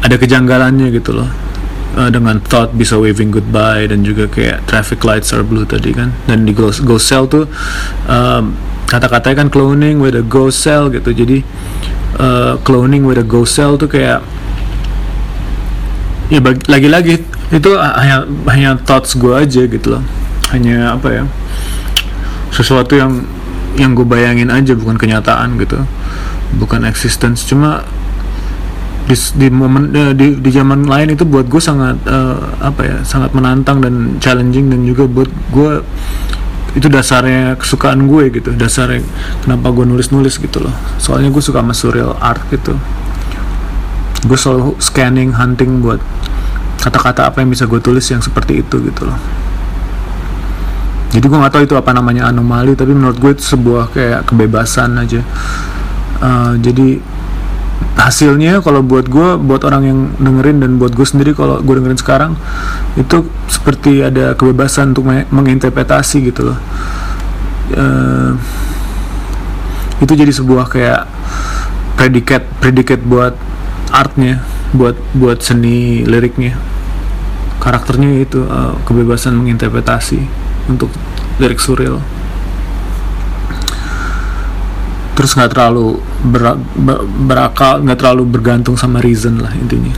Ada 0.03 0.15
kejanggalannya 0.19 0.91
gitu 0.91 1.15
loh. 1.15 1.29
Uh, 1.93 2.09
dengan 2.09 2.41
thought 2.41 2.73
bisa 2.73 2.97
waving 2.97 3.29
goodbye 3.29 3.85
dan 3.85 4.01
juga 4.01 4.25
kayak 4.25 4.65
traffic 4.65 5.05
lights 5.05 5.29
are 5.29 5.45
blue 5.45 5.63
tadi 5.63 5.93
kan. 5.93 6.11
Dan 6.25 6.43
di 6.43 6.51
go, 6.51 6.73
go 6.83 6.97
sell 6.97 7.29
tuh 7.29 7.45
um, 8.09 8.57
kata-katanya 8.89 9.45
kan 9.45 9.49
cloning 9.53 10.01
with 10.01 10.17
a 10.17 10.25
go 10.25 10.49
sell 10.49 10.89
gitu. 10.89 11.13
Jadi 11.13 11.45
uh, 12.19 12.59
cloning 12.65 13.05
with 13.05 13.21
a 13.21 13.25
go 13.25 13.45
sell 13.45 13.77
tuh 13.77 13.87
kayak 13.87 14.25
ya 16.33 16.41
lagi-lagi 16.65 17.21
itu 17.53 17.71
hanya 17.77 18.25
hanya 18.49 18.73
thoughts 18.81 19.13
gue 19.13 19.31
aja 19.31 19.61
gitu 19.69 19.87
loh. 19.93 20.03
Hanya 20.49 20.97
apa 20.97 21.13
ya 21.13 21.23
sesuatu 22.53 22.97
yang 22.97 23.21
yang 23.79 23.97
gue 23.97 24.05
bayangin 24.05 24.53
aja 24.53 24.77
bukan 24.77 24.97
kenyataan 24.97 25.57
gitu. 25.57 25.81
Bukan 26.57 26.85
existence. 26.85 27.45
Cuma 27.47 27.81
di, 29.03 29.15
di 29.35 29.47
momen 29.51 29.91
uh, 29.91 30.13
di 30.15 30.39
di 30.39 30.49
zaman 30.53 30.87
lain 30.87 31.13
itu 31.17 31.27
buat 31.27 31.49
gue 31.51 31.59
sangat 31.59 31.99
uh, 32.07 32.39
apa 32.63 32.81
ya 32.87 32.97
sangat 33.03 33.35
menantang 33.35 33.83
dan 33.83 34.15
challenging 34.23 34.71
dan 34.71 34.87
juga 34.87 35.03
buat 35.09 35.27
gue 35.51 35.83
itu 36.73 36.87
dasarnya 36.89 37.53
kesukaan 37.59 38.09
gue 38.09 38.33
gitu. 38.33 38.49
Dasarnya 38.53 39.03
kenapa 39.45 39.69
gue 39.73 39.85
nulis 39.85 40.09
nulis 40.09 40.39
gitu 40.39 40.63
loh. 40.63 40.73
Soalnya 40.97 41.29
gue 41.29 41.43
suka 41.43 41.61
sama 41.61 41.73
surreal 41.75 42.17
art 42.17 42.41
gitu. 42.49 42.73
Gue 44.23 44.39
selalu 44.39 44.79
scanning 44.79 45.35
hunting 45.35 45.83
buat 45.83 45.99
kata-kata 46.83 47.31
apa 47.31 47.39
yang 47.43 47.51
bisa 47.51 47.63
gue 47.63 47.79
tulis 47.79 48.03
yang 48.11 48.19
seperti 48.19 48.59
itu 48.59 48.75
gitu 48.83 49.07
loh 49.07 49.15
jadi 51.13 51.29
gue 51.29 51.37
nggak 51.37 51.53
tahu 51.53 51.63
itu 51.69 51.77
apa 51.77 51.93
namanya 51.93 52.25
anomali 52.33 52.73
tapi 52.73 52.89
menurut 52.89 53.21
gue 53.21 53.37
itu 53.37 53.45
sebuah 53.53 53.93
kayak 53.93 54.25
kebebasan 54.25 54.97
aja. 54.97 55.21
Uh, 56.17 56.57
jadi 56.57 56.97
hasilnya 57.93 58.65
kalau 58.65 58.81
buat 58.81 59.05
gue 59.05 59.37
buat 59.37 59.61
orang 59.61 59.83
yang 59.85 59.99
dengerin 60.17 60.65
dan 60.65 60.81
buat 60.81 60.97
gue 60.97 61.05
sendiri 61.05 61.37
kalau 61.37 61.61
gue 61.61 61.73
dengerin 61.77 62.01
sekarang 62.01 62.31
itu 62.97 63.29
seperti 63.45 64.01
ada 64.01 64.33
kebebasan 64.33 64.97
untuk 64.97 65.05
menginterpretasi 65.05 66.33
gitu 66.33 66.49
loh. 66.49 66.57
Uh, 67.77 68.33
itu 70.01 70.17
jadi 70.17 70.33
sebuah 70.33 70.65
kayak 70.65 71.05
predikat 71.93 72.41
predikat 72.57 73.05
buat 73.05 73.37
artnya 73.93 74.41
buat 74.73 74.97
buat 75.13 75.45
seni 75.45 76.01
liriknya. 76.09 76.57
Karakternya 77.61 78.17
itu 78.17 78.49
uh, 78.49 78.73
kebebasan 78.89 79.37
menginterpretasi 79.37 80.42
untuk 80.69 80.91
lirik 81.41 81.59
surreal 81.59 81.99
terus 85.13 85.39
nggak 85.39 85.55
terlalu 85.55 86.01
ber, 86.25 86.57
ber, 86.75 87.05
berakal 87.05 87.79
nggak 87.85 87.95
terlalu 88.01 88.27
bergantung 88.27 88.75
sama 88.75 88.99
reason 88.99 89.39
lah 89.39 89.53
intinya. 89.55 89.93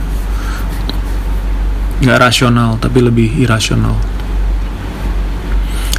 Nggak 2.04 2.20
rasional 2.20 2.76
tapi 2.76 3.00
lebih 3.00 3.34
irasional. 3.40 3.96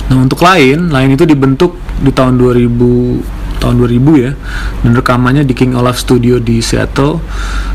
Nah 0.08 0.18
untuk 0.22 0.40
lain 0.40 0.94
lain 0.94 1.18
itu 1.18 1.26
dibentuk 1.26 1.76
di 2.00 2.14
tahun 2.14 2.40
2000 2.40 3.47
tahun 3.60 3.82
2000 3.82 4.24
ya. 4.24 4.32
Dan 4.86 4.91
rekamannya 4.98 5.43
di 5.43 5.54
King 5.54 5.78
Olaf 5.78 5.98
Studio 6.02 6.38
di 6.38 6.62
Seattle. 6.62 7.22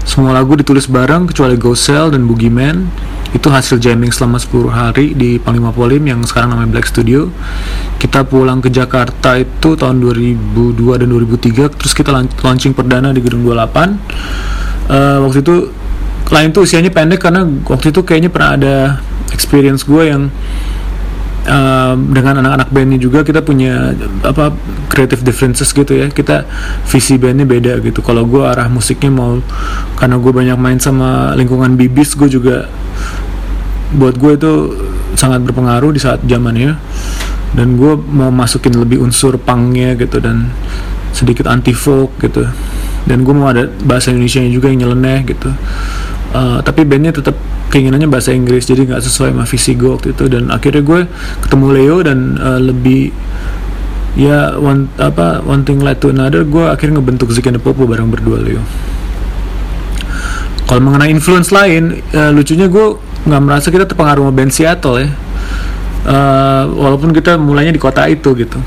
Semua 0.03 0.35
lagu 0.35 0.55
ditulis 0.55 0.87
bareng 0.91 1.31
kecuali 1.31 1.55
Go 1.59 1.75
Sell 1.77 2.11
dan 2.11 2.27
Boogeyman. 2.27 2.89
Itu 3.33 3.49
hasil 3.49 3.81
jamming 3.81 4.13
selama 4.13 4.37
10 4.37 4.69
hari 4.69 5.07
di 5.17 5.41
Panglima 5.41 5.73
Polim 5.73 6.05
yang 6.05 6.21
sekarang 6.23 6.53
namanya 6.53 6.79
Black 6.79 6.87
Studio. 6.91 7.33
Kita 7.97 8.29
pulang 8.29 8.61
ke 8.61 8.69
Jakarta 8.69 9.41
itu 9.41 9.73
tahun 9.79 10.03
2002 10.03 11.01
dan 11.01 11.09
2003 11.09 11.73
terus 11.79 11.93
kita 11.97 12.13
launching 12.15 12.77
perdana 12.77 13.15
di 13.15 13.23
Gedung 13.25 13.47
28 13.47 13.53
uh, 13.55 13.91
eh, 14.93 15.19
waktu 15.23 15.39
itu 15.41 15.57
lain 16.33 16.49
tuh 16.49 16.65
usianya 16.65 16.89
pendek 16.89 17.21
karena 17.21 17.45
waktu 17.69 17.93
itu 17.93 18.01
kayaknya 18.01 18.31
pernah 18.33 18.51
ada 18.57 18.77
experience 19.37 19.85
gue 19.85 20.09
yang 20.09 20.33
uh, 21.45 21.95
dengan 21.97 22.41
anak-anak 22.41 22.69
bandnya 22.73 22.99
juga. 23.01 23.21
Kita 23.21 23.45
punya 23.45 23.93
apa 24.25 24.53
creative 24.93 25.25
differences 25.25 25.73
gitu 25.73 25.97
ya. 25.97 26.13
Kita 26.13 26.45
visi 26.85 27.17
bandnya 27.17 27.49
beda 27.49 27.81
gitu. 27.81 28.05
Kalau 28.05 28.29
gue 28.29 28.45
arah 28.45 28.69
musiknya 28.69 29.09
mau 29.09 29.41
karena 29.97 30.21
gue 30.21 30.33
banyak 30.37 30.59
main 30.61 30.77
sama 30.77 31.33
lingkungan 31.33 31.81
bibis 31.81 32.13
gue 32.13 32.29
juga 32.29 32.69
buat 33.97 34.21
gue 34.21 34.37
itu 34.37 34.53
sangat 35.17 35.41
berpengaruh 35.49 35.97
di 35.97 36.01
saat 36.05 36.21
zamannya. 36.29 36.77
Dan 37.57 37.81
gue 37.81 37.97
mau 37.97 38.29
masukin 38.29 38.77
lebih 38.77 39.01
unsur 39.01 39.41
pangnya 39.41 39.97
gitu 39.97 40.21
dan 40.21 40.53
sedikit 41.17 41.49
anti 41.49 41.73
folk 41.73 42.21
gitu. 42.21 42.45
Dan 43.09 43.25
gue 43.25 43.35
mau 43.35 43.49
ada 43.49 43.69
bahasa 43.89 44.13
Indonesia 44.13 44.45
juga 44.45 44.69
yang 44.69 44.89
nyeleneh 44.89 45.25
gitu. 45.25 45.49
Uh, 46.33 46.65
tapi 46.65 46.89
bandnya 46.89 47.13
tetap 47.13 47.37
keinginannya 47.69 48.09
bahasa 48.09 48.33
Inggris 48.33 48.65
jadi 48.65 48.89
nggak 48.89 49.05
sesuai 49.05 49.37
sama 49.37 49.45
visi 49.45 49.73
gue 49.77 49.91
waktu 49.93 50.17
itu. 50.17 50.25
Dan 50.33 50.49
akhirnya 50.49 50.81
gue 50.81 51.01
ketemu 51.45 51.67
Leo 51.77 51.97
dan 52.01 52.19
uh, 52.41 52.61
lebih 52.61 53.13
ya 54.13 54.61
one 54.61 54.93
apa 55.01 55.41
one 55.49 55.65
thing 55.65 55.81
led 55.81 55.97
to 55.97 56.13
another 56.13 56.45
gue 56.45 56.65
akhirnya 56.69 57.01
ngebentuk 57.01 57.33
Zik 57.33 57.49
and 57.49 57.57
the 57.57 57.63
Popo 57.63 57.89
bareng 57.89 58.13
berdua 58.13 58.41
Leo. 58.45 58.61
Kalau 60.69 60.81
mengenai 60.85 61.13
influence 61.13 61.53
lain 61.53 62.01
uh, 62.13 62.33
lucunya 62.33 62.69
gue 62.69 62.97
nggak 63.29 63.43
merasa 63.45 63.69
kita 63.69 63.85
terpengaruh 63.89 64.29
sama 64.29 64.33
band 64.33 64.53
Seattle 64.53 64.97
ya. 65.01 65.09
Uh, 66.03 66.65
walaupun 66.83 67.15
kita 67.15 67.39
mulainya 67.39 67.73
di 67.73 67.81
kota 67.81 68.05
itu 68.11 68.35
gitu. 68.35 68.59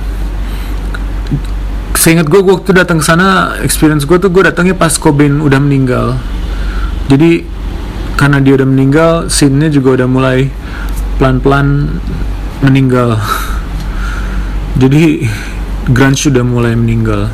Seingat 1.96 2.30
gue 2.30 2.42
waktu 2.42 2.72
datang 2.76 3.02
ke 3.02 3.06
sana 3.06 3.58
experience 3.66 4.06
gue 4.06 4.18
tuh 4.22 4.30
gue 4.30 4.46
datangnya 4.46 4.78
pas 4.78 4.94
Cobain 4.98 5.42
udah 5.42 5.60
meninggal. 5.62 6.18
Jadi 7.10 7.46
karena 8.16 8.40
dia 8.40 8.56
udah 8.56 8.68
meninggal 8.68 9.12
scene-nya 9.28 9.68
juga 9.68 10.02
udah 10.02 10.08
mulai 10.08 10.48
pelan-pelan 11.20 12.00
meninggal 12.64 13.20
jadi 14.76 15.28
grunge 15.92 16.30
sudah 16.30 16.44
mulai 16.44 16.76
meninggal 16.76 17.32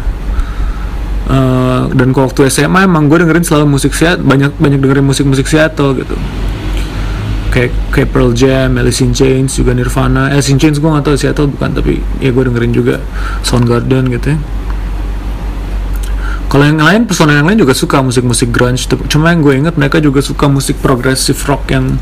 uh, 1.29 1.89
dan 1.91 2.13
kalau 2.13 2.29
waktu 2.29 2.49
SMA 2.51 2.85
emang 2.85 3.07
gue 3.07 3.21
dengerin 3.21 3.45
selalu 3.45 3.77
musik 3.77 3.95
Seattle 3.95 4.25
banyak 4.25 4.53
banyak 4.59 4.79
dengerin 4.79 5.05
musik-musik 5.05 5.47
Seattle 5.47 5.97
gitu 5.97 6.15
kayak 7.51 7.71
kayak 7.91 8.09
Pearl 8.15 8.31
Jam, 8.31 8.79
Alice 8.79 9.03
in 9.03 9.11
Chains 9.11 9.59
juga 9.59 9.75
Nirvana. 9.75 10.31
Alice 10.31 10.47
in 10.49 10.57
Chains 10.57 10.79
gue 10.79 10.87
gak 10.87 11.03
tau 11.03 11.19
Seattle 11.19 11.51
bukan 11.51 11.75
tapi 11.75 11.99
ya 12.23 12.31
gue 12.31 12.43
dengerin 12.47 12.71
juga 12.71 13.03
Soundgarden 13.43 14.07
gitu 14.07 14.33
ya. 14.33 14.39
Kalau 16.51 16.67
yang 16.67 16.83
lain 16.83 17.07
personel 17.07 17.39
yang 17.39 17.47
lain 17.47 17.63
juga 17.63 17.71
suka 17.71 18.03
musik-musik 18.03 18.51
grunge. 18.51 18.87
Cuma 19.07 19.31
yang 19.31 19.39
gue 19.39 19.55
inget 19.55 19.75
mereka 19.79 20.03
juga 20.03 20.19
suka 20.19 20.51
musik 20.51 20.79
progressive 20.83 21.39
rock 21.47 21.71
yang 21.71 21.95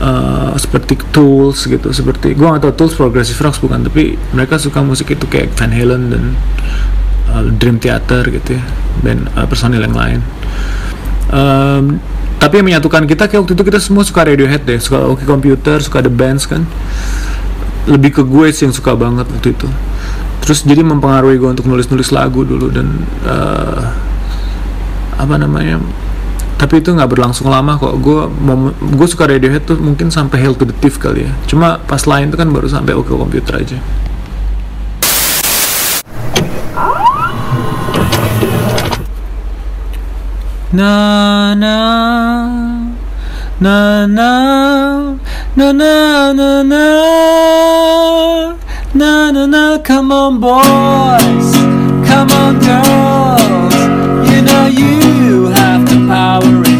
uh, 0.00 0.54
seperti 0.56 0.98
Tools 1.10 1.66
gitu. 1.66 1.90
Seperti 1.90 2.34
gue 2.34 2.46
gak 2.46 2.62
tau 2.64 2.74
Tools 2.74 2.94
progressive 2.96 3.38
rock 3.42 3.58
bukan 3.60 3.86
tapi 3.86 4.16
mereka 4.32 4.58
suka 4.58 4.80
musik 4.80 5.12
itu 5.14 5.26
kayak 5.26 5.54
Van 5.54 5.70
Halen 5.70 6.02
dan 6.10 6.24
uh, 7.30 7.44
Dream 7.54 7.78
Theater 7.78 8.26
gitu 8.30 8.56
ya. 8.58 8.62
Band 9.02 9.28
uh, 9.34 9.46
personel 9.46 9.84
yang 9.84 9.96
lain. 9.96 10.20
Um, 11.34 11.98
tapi 12.44 12.60
yang 12.60 12.66
menyatukan 12.68 13.08
kita 13.08 13.24
kayak 13.24 13.40
waktu 13.40 13.56
itu 13.56 13.64
kita 13.64 13.80
semua 13.80 14.04
suka 14.04 14.28
Radiohead 14.28 14.68
deh 14.68 14.76
suka 14.76 15.00
Oke 15.08 15.24
Computer 15.24 15.80
suka 15.80 16.04
The 16.04 16.12
Bands 16.12 16.44
kan 16.44 16.68
lebih 17.88 18.20
ke 18.20 18.22
gue 18.24 18.52
sih 18.52 18.68
yang 18.68 18.76
suka 18.76 18.92
banget 18.92 19.24
waktu 19.32 19.56
itu 19.56 19.64
terus 20.44 20.60
jadi 20.60 20.84
mempengaruhi 20.84 21.40
gue 21.40 21.50
untuk 21.56 21.64
nulis-nulis 21.64 22.12
lagu 22.12 22.44
dulu 22.44 22.68
dan 22.68 23.00
uh, 23.24 23.96
apa 25.16 25.40
namanya 25.40 25.80
tapi 26.54 26.78
itu 26.78 26.94
nggak 26.94 27.10
berlangsung 27.10 27.50
lama 27.50 27.74
kok 27.76 27.98
gue 27.98 28.20
gue 28.94 29.08
suka 29.10 29.26
Radiohead 29.26 29.66
tuh 29.66 29.76
mungkin 29.78 30.08
sampai 30.08 30.40
Hail 30.42 30.54
to 30.54 30.64
the 30.64 30.76
Thief 30.78 31.02
kali 31.02 31.26
ya 31.26 31.32
cuma 31.50 31.82
pas 31.82 32.02
lain 32.06 32.30
tuh 32.30 32.38
kan 32.38 32.48
baru 32.50 32.70
sampai 32.70 32.94
Oke 32.94 33.10
Computer 33.10 33.58
aja 33.58 33.78
na 40.74 41.54
na 41.54 41.76
na 43.60 44.06
na 44.06 44.30
na 45.54 45.54
na 45.54 46.32
na 46.34 46.62
na 46.62 46.82
na 48.94 49.30
na 49.30 49.42
na 49.46 49.78
come 49.78 50.10
on 50.10 50.40
boys 50.40 51.54
come 52.06 52.30
on 52.34 52.58
girls 52.58 53.74
you 54.26 54.42
have 54.42 54.72
the 54.72 55.03
power 56.06 56.73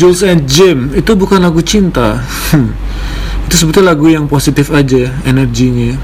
Jules 0.00 0.24
and 0.24 0.48
Jim 0.48 0.96
itu 0.96 1.12
bukan 1.12 1.44
lagu 1.44 1.60
cinta. 1.60 2.24
Hmm. 2.56 2.72
itu 3.50 3.66
sebetulnya 3.66 3.92
lagu 3.92 4.06
yang 4.08 4.24
positif 4.30 4.72
aja 4.72 5.12
energinya. 5.26 5.98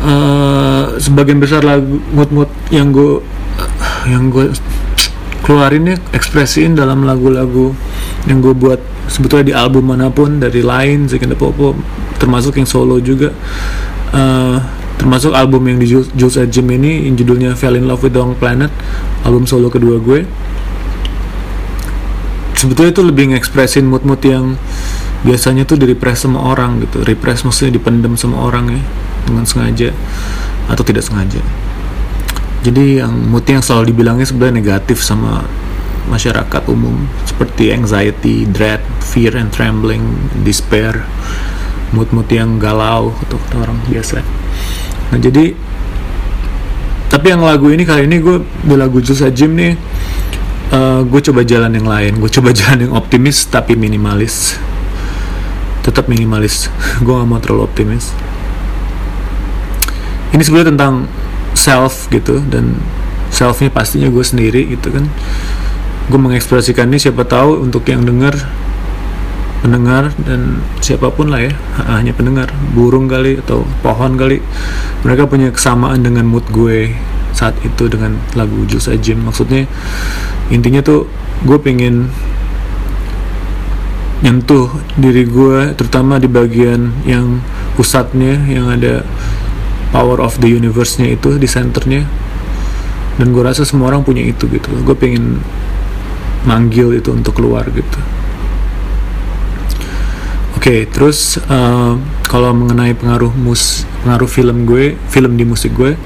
Uh, 0.00 0.96
sebagian 1.00 1.40
besar 1.40 1.64
lagu 1.64 2.00
mood-mood 2.12 2.48
yang 2.68 2.92
gue 2.92 3.20
yang 4.08 4.32
gue 4.32 4.52
keluarin 5.44 5.92
ya 5.92 5.96
ekspresiin 6.16 6.72
dalam 6.72 7.04
lagu-lagu 7.04 7.76
yang 8.24 8.40
gue 8.40 8.56
buat 8.56 8.80
sebetulnya 9.12 9.44
di 9.44 9.54
album 9.56 9.92
mana 9.92 10.08
pun 10.08 10.40
dari 10.40 10.64
Second 11.04 11.32
the 11.32 11.38
Popo 11.38 11.76
termasuk 12.16 12.56
yang 12.56 12.68
solo 12.68 12.96
juga 12.96 13.32
Eh, 14.10 14.58
termasuk 14.98 15.30
album 15.30 15.70
yang 15.70 15.78
di 15.78 15.86
Jules, 15.86 16.10
Jules 16.18 16.34
and 16.34 16.50
Jim 16.50 16.66
ini 16.66 17.06
yang 17.06 17.14
judulnya 17.14 17.54
Fell 17.54 17.78
in 17.78 17.86
Love 17.86 18.02
with 18.02 18.12
the 18.12 18.20
Wrong 18.20 18.34
Planet 18.34 18.68
album 19.22 19.46
solo 19.46 19.70
kedua 19.70 20.02
gue 20.02 20.26
sebetulnya 22.60 22.92
itu 22.92 23.00
lebih 23.00 23.24
ngekspresin 23.32 23.88
mood-mood 23.88 24.20
yang 24.20 24.60
biasanya 25.24 25.64
tuh 25.64 25.80
di 25.80 25.88
repress 25.88 26.28
sama 26.28 26.44
orang 26.44 26.84
gitu. 26.84 27.00
Repress 27.00 27.48
maksudnya 27.48 27.80
dipendam 27.80 28.20
sama 28.20 28.36
orang 28.44 28.76
ya 28.76 28.82
dengan 29.24 29.48
sengaja 29.48 29.96
atau 30.68 30.84
tidak 30.84 31.08
sengaja. 31.08 31.40
Jadi 32.60 33.00
yang 33.00 33.16
mood 33.32 33.48
yang 33.48 33.64
selalu 33.64 33.96
dibilangnya 33.96 34.28
sebenarnya 34.28 34.60
negatif 34.60 35.00
sama 35.00 35.48
masyarakat 36.12 36.68
umum 36.68 37.08
seperti 37.24 37.72
anxiety, 37.72 38.44
dread, 38.44 38.84
fear 39.00 39.32
and 39.40 39.48
trembling, 39.48 40.20
despair 40.44 41.08
mood-mood 41.96 42.28
yang 42.28 42.60
galau 42.60 43.16
atau 43.24 43.40
orang 43.56 43.80
biasa. 43.88 44.20
Nah 45.08 45.18
jadi 45.18 45.56
tapi 47.08 47.26
yang 47.32 47.40
lagu 47.40 47.72
ini 47.72 47.88
kali 47.88 48.04
ini 48.04 48.20
gue 48.20 48.44
di 48.44 48.76
lagu 48.76 49.00
Jules 49.00 49.24
and 49.24 49.34
Jim 49.34 49.56
nih 49.56 49.74
eh, 50.70 51.00
gue 51.04 51.20
coba 51.30 51.40
jalan 51.42 51.72
yang 51.74 51.88
lain 51.88 52.12
gue 52.18 52.30
coba 52.30 52.54
jalan 52.58 52.88
yang 52.88 52.94
optimis 52.94 53.46
tapi 53.46 53.74
minimalis. 53.74 54.58
Tetap 55.80 56.12
minimalis. 56.12 56.68
Gue 57.04 57.16
gak 57.16 57.24
mau 57.24 57.40
terlalu 57.40 57.64
optimis. 57.64 58.12
Ini 60.36 60.42
sebenarnya 60.44 60.76
tentang 60.76 61.08
self 61.56 62.06
gitu 62.12 62.38
dan 62.52 62.78
selfnya 63.32 63.72
pastinya 63.72 64.12
gue 64.12 64.20
sendiri 64.20 64.68
gitu 64.68 64.92
kan. 64.92 65.08
Gue 66.12 66.20
mengekspresikan 66.20 66.92
ini 66.92 67.00
siapa 67.00 67.24
tahu 67.24 67.64
untuk 67.64 67.88
yang 67.88 68.04
dengar 68.04 68.36
pendengar 69.64 70.12
dan 70.24 70.60
siapa 70.84 71.08
pun 71.08 71.32
lah 71.32 71.48
ya. 71.48 71.52
Ha- 71.80 71.98
hanya 71.98 72.12
pendengar. 72.12 72.52
Burung 72.76 73.08
kali 73.08 73.40
atau 73.40 73.64
pohon 73.80 74.20
kali. 74.20 74.44
Mereka 75.02 75.32
punya 75.32 75.48
kesamaan 75.48 76.04
dengan 76.04 76.28
mood 76.28 76.44
gue 76.52 76.92
saat 77.36 77.54
itu 77.62 77.86
dengan 77.86 78.18
lagu 78.34 78.66
Jules 78.66 78.90
Jim 79.00 79.22
maksudnya 79.22 79.64
intinya 80.50 80.82
tuh 80.82 81.06
gue 81.46 81.58
pengen 81.62 82.10
nyentuh 84.20 84.68
diri 85.00 85.24
gue 85.24 85.72
terutama 85.78 86.20
di 86.20 86.28
bagian 86.28 86.92
yang 87.08 87.40
pusatnya 87.72 88.36
yang 88.44 88.68
ada 88.68 89.00
power 89.90 90.22
of 90.22 90.38
the 90.38 90.48
universe-nya 90.50 91.18
itu 91.18 91.36
di 91.36 91.48
centernya. 91.50 92.06
Dan 93.18 93.36
gue 93.36 93.42
rasa 93.44 93.68
semua 93.68 93.92
orang 93.92 94.06
punya 94.06 94.24
itu 94.24 94.48
gitu. 94.48 94.70
Gue 94.84 94.96
pengen 94.96 95.42
manggil 96.48 96.96
itu 96.96 97.12
untuk 97.12 97.36
keluar 97.36 97.68
gitu. 97.68 98.00
Oke, 100.56 100.84
terus 100.88 101.40
eh, 101.40 101.92
kalau 102.24 102.52
mengenai 102.52 102.92
pengaruh 102.96 103.32
mus, 103.32 103.84
pengaruh 104.04 104.28
film 104.28 104.64
gue, 104.64 104.96
film 105.08 105.36
di 105.36 105.44
musik 105.44 105.72
gue, 105.72 105.96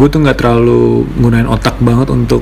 gue 0.00 0.08
tuh 0.08 0.24
nggak 0.24 0.40
terlalu 0.40 1.04
gunain 1.20 1.44
otak 1.44 1.76
banget 1.84 2.08
untuk 2.08 2.40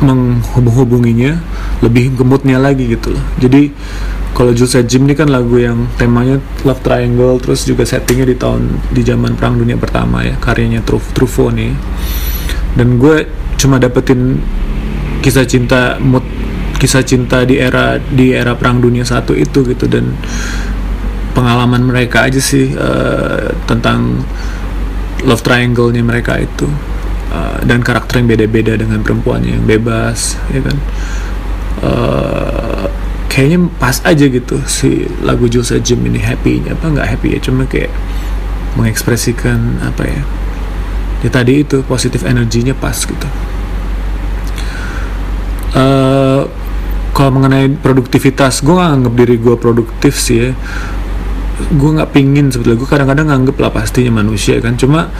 menghubung-hubunginya, 0.00 1.42
lebih 1.82 2.14
gemutnya 2.14 2.62
lagi 2.62 2.94
gitu 2.94 3.18
loh. 3.18 3.24
Jadi 3.42 3.74
kalau 4.32 4.54
Jules 4.54 4.78
and 4.78 4.86
Jim 4.86 5.04
ini 5.10 5.18
kan 5.18 5.26
lagu 5.28 5.58
yang 5.58 5.90
temanya 5.98 6.38
love 6.62 6.80
triangle, 6.86 7.36
terus 7.42 7.66
juga 7.66 7.82
settingnya 7.82 8.30
di 8.30 8.36
tahun 8.38 8.62
di 8.94 9.02
zaman 9.02 9.34
Perang 9.34 9.58
Dunia 9.58 9.74
Pertama 9.74 10.22
ya, 10.22 10.38
karyanya 10.38 10.86
Truf- 10.86 11.10
Truffaut 11.12 11.50
nih. 11.50 11.74
Dan 12.78 12.96
gue 12.96 13.26
cuma 13.58 13.76
dapetin 13.76 14.38
kisah 15.20 15.44
cinta 15.44 16.00
mood 16.00 16.24
kisah 16.80 17.04
cinta 17.04 17.44
di 17.44 17.60
era 17.60 18.00
di 18.00 18.32
era 18.32 18.56
perang 18.56 18.80
dunia 18.80 19.04
satu 19.04 19.36
itu 19.36 19.68
gitu 19.68 19.84
dan 19.84 20.16
pengalaman 21.36 21.84
mereka 21.84 22.24
aja 22.24 22.40
sih 22.40 22.72
eh, 22.72 23.52
tentang 23.68 24.24
love 25.24 25.44
triangle-nya 25.44 26.04
mereka 26.04 26.40
itu 26.40 26.68
Eh, 27.30 27.58
dan 27.62 27.78
karakter 27.78 28.18
yang 28.18 28.26
beda-beda 28.26 28.74
dengan 28.74 29.06
perempuannya 29.06 29.62
yang 29.62 29.66
bebas 29.66 30.34
ya 30.50 30.66
kan? 30.66 30.76
Eh, 31.86 32.86
kayaknya 33.30 33.70
pas 33.78 34.02
aja 34.02 34.26
gitu 34.26 34.58
si 34.66 35.06
lagu 35.22 35.46
Jules 35.46 35.70
Jim 35.86 36.02
ini 36.02 36.18
happy 36.18 36.66
apa 36.66 36.90
nggak 36.90 37.06
happy 37.06 37.38
ya? 37.38 37.40
Cuma 37.46 37.70
kayak 37.70 37.94
mengekspresikan 38.74 39.78
apa 39.78 40.10
ya? 40.10 40.22
Ya 41.22 41.30
tadi 41.30 41.62
itu 41.62 41.86
positif 41.86 42.26
energinya 42.26 42.74
pas 42.74 42.98
gitu. 42.98 43.28
Eh 45.78 46.42
kalau 47.14 47.30
mengenai 47.30 47.70
produktivitas 47.78 48.58
gue 48.66 48.74
nggak 48.74 48.90
anggap 48.90 49.14
diri 49.14 49.38
gue 49.38 49.54
produktif 49.54 50.18
sih 50.18 50.50
ya 50.50 50.52
gue 51.68 51.90
nggak 52.00 52.10
pingin 52.16 52.48
sebetulnya 52.48 52.78
gue 52.80 52.88
kadang-kadang 52.88 53.26
nganggep 53.30 53.56
lah 53.60 53.70
pastinya 53.70 54.22
manusia 54.22 54.58
kan. 54.58 54.74
Cuma 54.80 55.12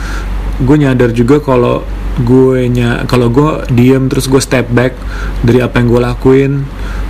gue 0.61 0.75
nyadar 0.77 1.13
juga 1.13 1.41
kalau 1.41 1.85
gue 2.21 2.67
nya 2.67 3.07
kalau 3.07 3.31
gue 3.31 3.65
diem 3.71 4.11
terus 4.11 4.27
gue 4.27 4.41
step 4.43 4.67
back 4.69 4.93
dari 5.41 5.63
apa 5.63 5.79
yang 5.79 5.87
gue 5.87 6.01
lakuin 6.03 6.51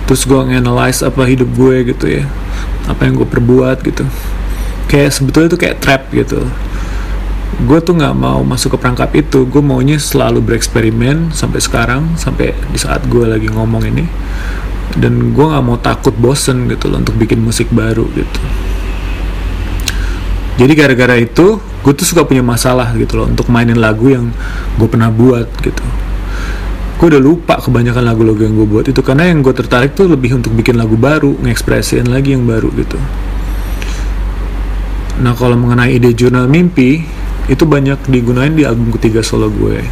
terus 0.06 0.24
gue 0.24 0.38
analyze 0.38 1.02
apa 1.02 1.26
hidup 1.26 1.50
gue 1.56 1.92
gitu 1.94 2.06
ya. 2.22 2.24
Apa 2.86 3.08
yang 3.08 3.18
gue 3.18 3.28
perbuat 3.28 3.82
gitu. 3.82 4.06
Kayak 4.86 5.10
sebetulnya 5.16 5.48
itu 5.54 5.58
kayak 5.58 5.76
trap 5.80 6.02
gitu. 6.12 6.44
Gue 7.62 7.78
tuh 7.84 7.94
nggak 7.94 8.16
mau 8.16 8.40
masuk 8.42 8.76
ke 8.76 8.78
perangkap 8.80 9.10
itu. 9.14 9.44
Gue 9.48 9.62
maunya 9.62 9.96
selalu 10.00 10.42
bereksperimen 10.42 11.32
sampai 11.32 11.60
sekarang 11.62 12.16
sampai 12.18 12.56
di 12.72 12.78
saat 12.78 13.06
gue 13.06 13.24
lagi 13.24 13.48
ngomong 13.48 13.82
ini. 13.86 14.04
Dan 14.92 15.32
gue 15.32 15.46
nggak 15.46 15.64
mau 15.64 15.80
takut 15.80 16.12
bosen 16.12 16.68
gitu 16.68 16.92
loh 16.92 17.00
untuk 17.00 17.16
bikin 17.16 17.40
musik 17.40 17.72
baru 17.72 18.04
gitu 18.12 18.40
jadi 20.60 20.72
gara-gara 20.76 21.16
itu 21.16 21.56
gue 21.58 21.92
tuh 21.96 22.04
suka 22.04 22.28
punya 22.28 22.44
masalah 22.44 22.92
gitu 22.94 23.16
loh 23.16 23.26
untuk 23.26 23.48
mainin 23.48 23.80
lagu 23.80 24.12
yang 24.12 24.28
gue 24.76 24.88
pernah 24.88 25.08
buat 25.08 25.48
gitu. 25.64 25.84
Gue 27.00 27.06
udah 27.08 27.22
lupa 27.22 27.58
kebanyakan 27.58 28.04
lagu-lagu 28.04 28.46
yang 28.46 28.54
gue 28.54 28.68
buat 28.68 28.86
itu 28.86 29.00
karena 29.00 29.32
yang 29.32 29.40
gue 29.40 29.50
tertarik 29.56 29.96
tuh 29.96 30.12
lebih 30.12 30.38
untuk 30.38 30.52
bikin 30.54 30.76
lagu 30.76 30.94
baru 30.94 31.34
ngekspresiin 31.40 32.06
lagi 32.06 32.36
yang 32.36 32.44
baru 32.44 32.68
gitu. 32.76 33.00
Nah 35.24 35.32
kalau 35.34 35.56
mengenai 35.56 35.96
ide 35.96 36.12
jurnal 36.12 36.46
mimpi 36.46 37.00
itu 37.50 37.64
banyak 37.66 38.06
digunain 38.06 38.52
di 38.52 38.68
album 38.68 38.92
ketiga 39.00 39.24
solo 39.24 39.48
gue. 39.48 39.82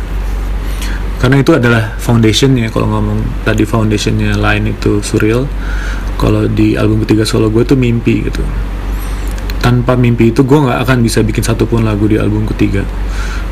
Karena 1.20 1.40
itu 1.40 1.52
adalah 1.52 1.98
foundationnya 2.00 2.72
kalau 2.72 2.88
ngomong 2.96 3.44
tadi 3.44 3.64
foundationnya 3.64 4.36
lain 4.36 4.70
itu 4.70 5.00
surreal. 5.00 5.48
Kalau 6.20 6.46
di 6.46 6.76
album 6.76 7.02
ketiga 7.08 7.24
solo 7.24 7.48
gue 7.48 7.64
tuh 7.64 7.80
mimpi 7.80 8.28
gitu 8.28 8.44
tanpa 9.60 9.94
mimpi 9.94 10.32
itu 10.32 10.42
gue 10.42 10.58
nggak 10.58 10.80
akan 10.88 10.98
bisa 11.04 11.20
bikin 11.20 11.44
satupun 11.44 11.84
lagu 11.84 12.08
di 12.08 12.16
album 12.16 12.48
ketiga. 12.48 12.82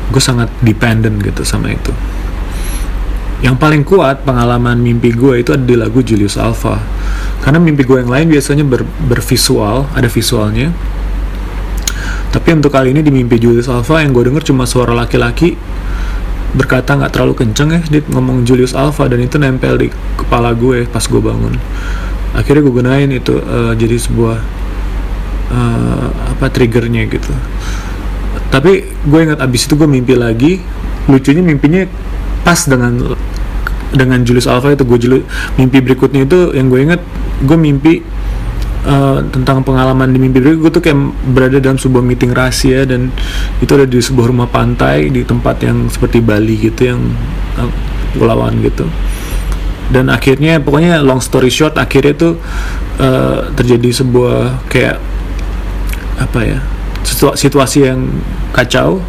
Gue 0.09 0.21
sangat 0.21 0.49
dependent 0.65 1.21
gitu 1.21 1.45
sama 1.45 1.71
itu. 1.71 1.93
Yang 3.39 3.55
paling 3.55 3.87
kuat 3.87 4.27
pengalaman 4.27 4.83
mimpi 4.83 5.15
gue 5.15 5.39
itu 5.39 5.55
ada 5.55 5.63
di 5.63 5.77
lagu 5.77 6.03
Julius 6.03 6.35
Alpha. 6.35 6.81
Karena 7.39 7.61
mimpi 7.61 7.87
gue 7.87 8.03
yang 8.03 8.11
lain 8.11 8.27
biasanya 8.27 8.67
ber, 8.67 8.83
bervisual 8.83 9.87
ada 9.95 10.09
visualnya. 10.11 10.75
Tapi 12.29 12.49
untuk 12.51 12.75
kali 12.75 12.91
ini 12.91 12.99
di 12.99 13.13
mimpi 13.13 13.39
Julius 13.39 13.71
Alpha 13.71 14.03
yang 14.03 14.11
gue 14.11 14.27
denger 14.27 14.51
cuma 14.51 14.67
suara 14.67 14.91
laki-laki 14.91 15.55
berkata 16.49 16.97
nggak 16.97 17.13
terlalu 17.13 17.45
kenceng 17.45 17.69
ya 17.77 17.81
dia 17.85 18.01
ngomong 18.09 18.41
Julius 18.41 18.73
Alpha 18.73 19.05
dan 19.05 19.21
itu 19.21 19.37
nempel 19.37 19.77
di 19.77 19.87
kepala 20.17 20.57
gue 20.57 20.89
pas 20.89 21.05
gue 21.05 21.21
bangun. 21.21 21.55
Akhirnya 22.33 22.61
gue 22.65 22.73
gunain 22.73 23.09
itu 23.09 23.37
uh, 23.39 23.73
jadi 23.77 23.97
sebuah 23.97 24.37
uh, 25.51 26.07
apa 26.35 26.47
triggernya 26.49 27.09
gitu. 27.09 27.33
Tapi 28.49 28.85
gue 29.05 29.19
ingat 29.21 29.39
abis 29.41 29.69
itu 29.69 29.77
gue 29.77 29.89
mimpi 29.89 30.13
lagi 30.17 30.61
lucunya 31.09 31.41
mimpinya 31.41 31.85
pas 32.45 32.65
dengan 32.65 33.17
dengan 33.89 34.21
Julius 34.21 34.45
Alpha 34.45 34.69
itu 34.69 34.85
gue 34.85 34.99
julu, 35.01 35.17
mimpi 35.57 35.81
berikutnya 35.81 36.29
itu 36.29 36.53
yang 36.53 36.69
gue 36.69 36.79
ingat 36.85 37.01
gue 37.41 37.57
mimpi 37.57 38.05
uh, 38.85 39.25
tentang 39.33 39.65
pengalaman 39.65 40.13
di 40.13 40.21
mimpi 40.21 40.37
berikut 40.37 40.59
gue 40.61 40.71
tuh 40.77 40.83
kayak 40.85 40.99
berada 41.33 41.57
dalam 41.57 41.81
sebuah 41.81 42.03
meeting 42.05 42.31
rahasia 42.31 42.85
dan 42.85 43.09
itu 43.59 43.71
ada 43.73 43.89
di 43.89 43.97
sebuah 43.97 44.29
rumah 44.29 44.47
pantai 44.49 45.09
di 45.09 45.25
tempat 45.25 45.65
yang 45.65 45.89
seperti 45.89 46.21
Bali 46.21 46.55
gitu 46.61 46.93
yang 46.93 47.01
uh, 47.57 47.71
pulauan 48.13 48.61
gitu. 48.61 48.85
Dan 49.89 50.13
akhirnya 50.13 50.61
pokoknya 50.61 51.01
long 51.01 51.17
story 51.17 51.49
short 51.49 51.73
akhirnya 51.81 52.13
tuh 52.13 52.33
uh, 53.01 53.49
terjadi 53.57 54.05
sebuah 54.05 54.69
kayak 54.69 55.01
apa 56.19 56.39
ya 56.43 56.59
situasi 57.35 57.87
yang 57.87 58.11
kacau 58.51 58.99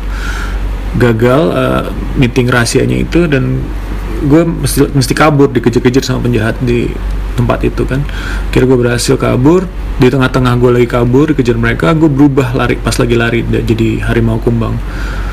gagal 0.98 1.42
uh, 1.54 1.86
meeting 2.18 2.50
rahasianya 2.50 3.02
itu 3.02 3.30
dan 3.30 3.62
gue 4.26 4.42
mesti 4.42 4.90
mesti 4.90 5.14
kabur 5.14 5.48
dikejar-kejar 5.48 6.02
sama 6.02 6.26
penjahat 6.26 6.58
di 6.60 6.90
tempat 7.38 7.62
itu 7.64 7.86
kan. 7.86 8.02
Kira 8.50 8.66
gue 8.66 8.78
berhasil 8.78 9.14
kabur 9.16 9.64
di 9.96 10.10
tengah-tengah 10.10 10.58
gue 10.58 10.70
lagi 10.80 10.88
kabur 10.90 11.30
dikejar 11.30 11.56
mereka 11.56 11.94
gue 11.94 12.10
berubah 12.10 12.52
lari 12.52 12.76
pas 12.76 12.92
lagi 12.98 13.14
lari 13.14 13.40
jadi 13.46 14.02
harimau 14.10 14.42
kumbang. 14.42 14.74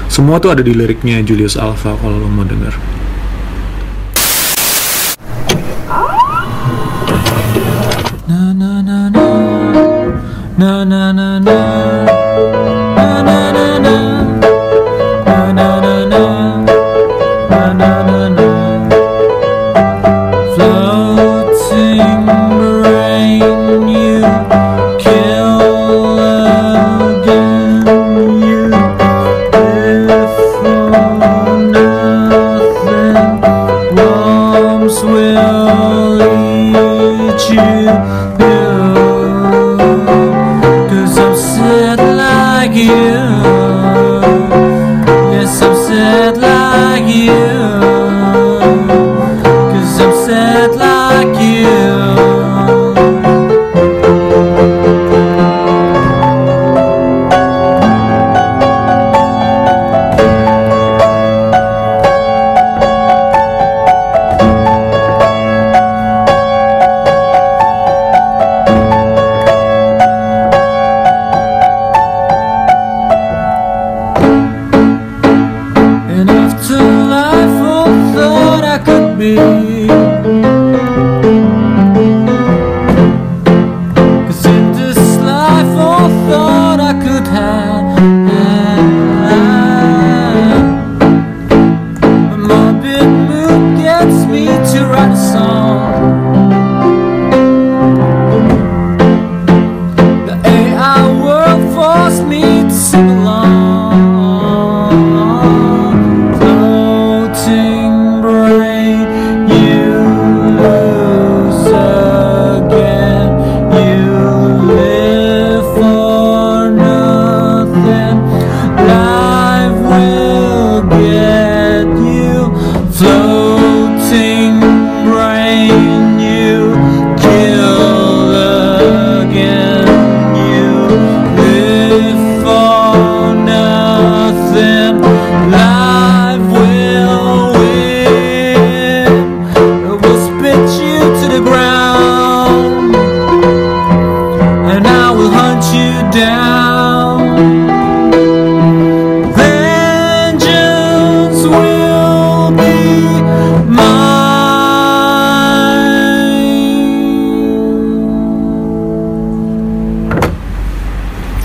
Semua 0.08 0.40
tuh 0.40 0.56
ada 0.56 0.64
di 0.64 0.72
liriknya 0.72 1.20
Julius 1.26 1.60
Alpha 1.60 1.98
kalau 2.00 2.16
lo 2.16 2.30
mau 2.32 2.48
denger 2.48 2.72
na 10.58 10.84
na 10.86 11.14
na 11.14 11.40
na 11.40 12.17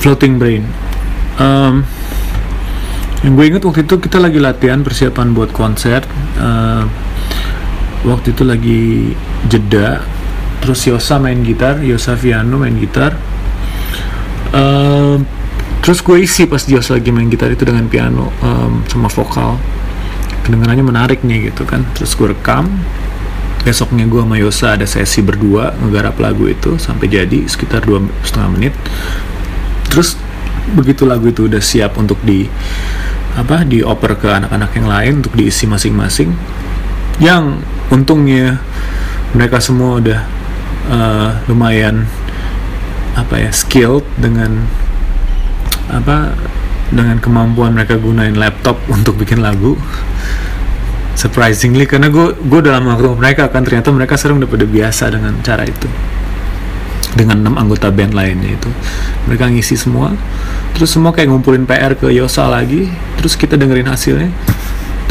Floating 0.02 0.34
Brain. 0.34 0.66
Um, 1.38 1.86
yang 3.22 3.38
gue 3.38 3.44
inget 3.54 3.62
waktu 3.62 3.86
itu 3.86 4.02
kita 4.02 4.18
lagi 4.18 4.42
latihan 4.42 4.82
persiapan 4.82 5.30
buat 5.30 5.54
konser. 5.54 6.02
Uh, 6.42 6.90
waktu 8.02 8.34
itu 8.34 8.42
lagi 8.42 8.82
jeda. 9.46 10.02
Terus 10.58 10.90
Yosa 10.90 11.22
main 11.22 11.46
gitar, 11.46 11.78
Yosa 11.86 12.18
Viano 12.18 12.58
main 12.58 12.74
gitar. 12.82 13.14
Uh, 15.82 15.90
terus 15.90 15.98
gue 15.98 16.22
isi 16.22 16.46
pas 16.46 16.62
Jos 16.62 16.94
lagi 16.94 17.10
main 17.10 17.26
gitar 17.26 17.50
itu 17.50 17.66
dengan 17.66 17.90
piano 17.90 18.30
em, 18.38 18.86
sama 18.86 19.10
vokal. 19.10 19.58
Kedengarannya 20.46 20.86
menarik 20.86 21.26
nih 21.26 21.50
gitu 21.50 21.66
kan. 21.66 21.82
Terus 21.98 22.14
gue 22.14 22.30
rekam. 22.30 22.70
Besoknya 23.66 24.06
gue 24.06 24.22
sama 24.22 24.38
Yosa 24.38 24.74
ada 24.78 24.86
sesi 24.86 25.22
berdua 25.22 25.74
ngegarap 25.78 26.18
lagu 26.18 26.46
itu 26.50 26.78
sampai 26.78 27.06
jadi 27.06 27.46
sekitar 27.46 27.82
dua 27.82 28.02
setengah 28.22 28.50
menit. 28.54 28.74
Terus 29.90 30.18
begitu 30.74 31.02
lagu 31.02 31.26
itu 31.26 31.50
udah 31.50 31.62
siap 31.62 31.98
untuk 31.98 32.18
di 32.22 32.46
apa 33.34 33.66
dioper 33.66 34.18
ke 34.18 34.28
anak-anak 34.30 34.70
yang 34.78 34.86
lain 34.86 35.12
untuk 35.22 35.34
diisi 35.34 35.64
masing-masing 35.66 36.36
yang 37.18 37.58
untungnya 37.88 38.60
mereka 39.32 39.58
semua 39.58 39.98
udah 39.98 40.20
eh, 40.90 41.30
lumayan 41.48 42.04
apa 43.16 43.40
ya 43.40 43.50
skilled 43.50 44.04
dengan 44.20 44.68
apa 45.92 46.32
dengan 46.92 47.16
kemampuan 47.20 47.72
mereka 47.72 47.96
gunain 47.96 48.36
laptop 48.36 48.80
untuk 48.88 49.16
bikin 49.20 49.40
lagu. 49.40 49.76
Surprisingly 51.12 51.84
karena 51.84 52.08
gue 52.08 52.32
gue 52.36 52.60
dalam 52.64 52.88
waktu 52.88 53.12
mereka 53.16 53.52
kan 53.52 53.64
ternyata 53.64 53.92
mereka 53.92 54.16
sering 54.16 54.40
udah 54.40 54.48
pada 54.48 54.64
biasa 54.64 55.12
dengan 55.12 55.36
cara 55.44 55.68
itu. 55.68 55.88
Dengan 57.12 57.44
enam 57.44 57.60
anggota 57.60 57.92
band 57.92 58.16
lainnya 58.16 58.56
itu. 58.56 58.70
Mereka 59.28 59.52
ngisi 59.52 59.76
semua 59.76 60.16
terus 60.72 60.88
semua 60.88 61.12
kayak 61.12 61.28
ngumpulin 61.28 61.68
PR 61.68 61.92
ke 61.92 62.08
Yosa 62.08 62.48
lagi 62.48 62.88
terus 63.20 63.36
kita 63.36 63.60
dengerin 63.60 63.88
hasilnya. 63.92 64.32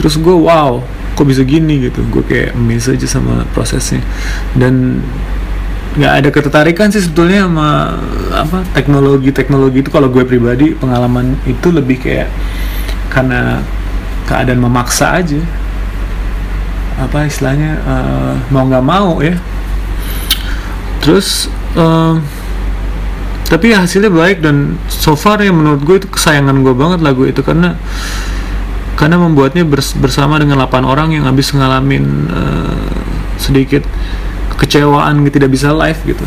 Terus 0.02 0.18
gue 0.18 0.34
wow 0.34 0.82
kok 1.14 1.28
bisa 1.30 1.46
gini? 1.46 1.86
gitu. 1.86 2.02
Gue 2.10 2.26
kayak 2.26 2.58
amazed 2.58 2.98
aja 2.98 3.06
sama 3.06 3.46
prosesnya. 3.54 4.02
Dan 4.58 5.06
nggak 5.92 6.14
ada 6.24 6.30
ketertarikan 6.32 6.88
sih 6.88 7.04
sebetulnya 7.04 7.52
sama 7.52 8.00
apa 8.32 8.64
teknologi 8.72 9.36
teknologi 9.36 9.84
itu. 9.84 9.92
Kalau 9.92 10.08
gue 10.08 10.24
pribadi 10.24 10.72
pengalaman 10.72 11.36
itu 11.44 11.68
lebih 11.68 12.00
kayak 12.00 12.32
karena 13.12 13.60
keadaan 14.24 14.64
memaksa 14.64 15.20
aja. 15.20 15.42
Apa 16.96 17.28
istilahnya 17.28 17.76
eh, 17.84 18.34
mau 18.54 18.64
nggak 18.64 18.86
mau 18.86 19.20
ya. 19.20 19.36
Terus 21.04 21.52
em, 21.76 22.24
tapi 23.52 23.76
hasilnya 23.76 24.08
baik 24.08 24.40
dan 24.40 24.80
so 24.88 25.18
far 25.20 25.44
ya 25.44 25.52
menurut 25.52 25.84
gue 25.84 25.96
itu 26.00 26.08
kesayangan 26.08 26.56
gue 26.64 26.72
banget 26.72 27.00
lagu 27.04 27.28
itu. 27.28 27.44
Karena 27.44 27.76
karena 28.96 29.20
membuatnya 29.20 29.68
bers- 29.68 29.98
bersama 29.98 30.40
dengan 30.40 30.62
8 30.62 30.88
orang 30.88 31.12
yang 31.12 31.28
habis 31.28 31.52
ngalamin 31.52 32.32
eh, 32.32 32.96
sedikit 33.36 33.84
kekecewaan 34.62 35.26
tidak 35.34 35.50
bisa 35.50 35.74
live 35.74 35.98
gitu. 36.06 36.22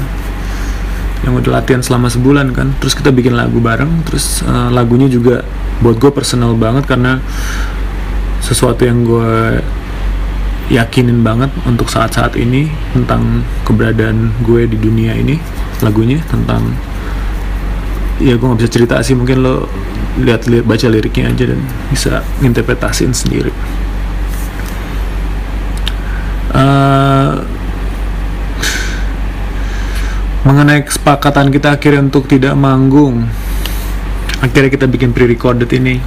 Yang 1.22 1.46
udah 1.46 1.50
latihan 1.62 1.80
selama 1.80 2.10
sebulan 2.10 2.50
kan. 2.50 2.74
Terus 2.82 2.98
kita 2.98 3.14
bikin 3.14 3.38
lagu 3.38 3.62
bareng 3.62 4.02
terus 4.02 4.42
eh, 4.42 4.68
lagunya 4.74 5.06
juga 5.06 5.46
buat 5.78 6.02
gue 6.02 6.10
personal 6.10 6.58
banget 6.58 6.90
karena 6.90 7.22
sesuatu 8.42 8.82
yang 8.84 9.06
gue 9.06 9.62
yakinin 10.72 11.20
banget 11.20 11.52
untuk 11.68 11.92
saat-saat 11.92 12.36
ini 12.40 12.72
tentang 12.96 13.44
keberadaan 13.68 14.32
gue 14.44 14.64
di 14.64 14.80
dunia 14.80 15.12
ini 15.12 15.36
lagunya 15.84 16.20
tentang 16.24 16.72
ya 18.16 18.36
gue 18.38 18.46
nggak 18.46 18.60
bisa 18.64 18.72
cerita 18.72 18.96
sih 19.04 19.12
mungkin 19.12 19.44
lo 19.44 19.68
lihat 20.24 20.46
lihat 20.46 20.64
baca 20.64 20.86
liriknya 20.86 21.34
aja 21.34 21.44
dan 21.50 21.60
bisa 21.90 22.22
interpretasiin 22.40 23.10
sendiri. 23.10 23.50
Eh, 26.54 27.32
mengenai 30.44 30.84
kesepakatan 30.84 31.48
kita 31.48 31.80
akhirnya 31.80 32.04
untuk 32.04 32.28
tidak 32.28 32.52
manggung. 32.54 33.24
Akhirnya 34.44 34.70
kita 34.70 34.86
bikin 34.86 35.16
pre-recorded 35.16 35.68
ini. 35.72 35.98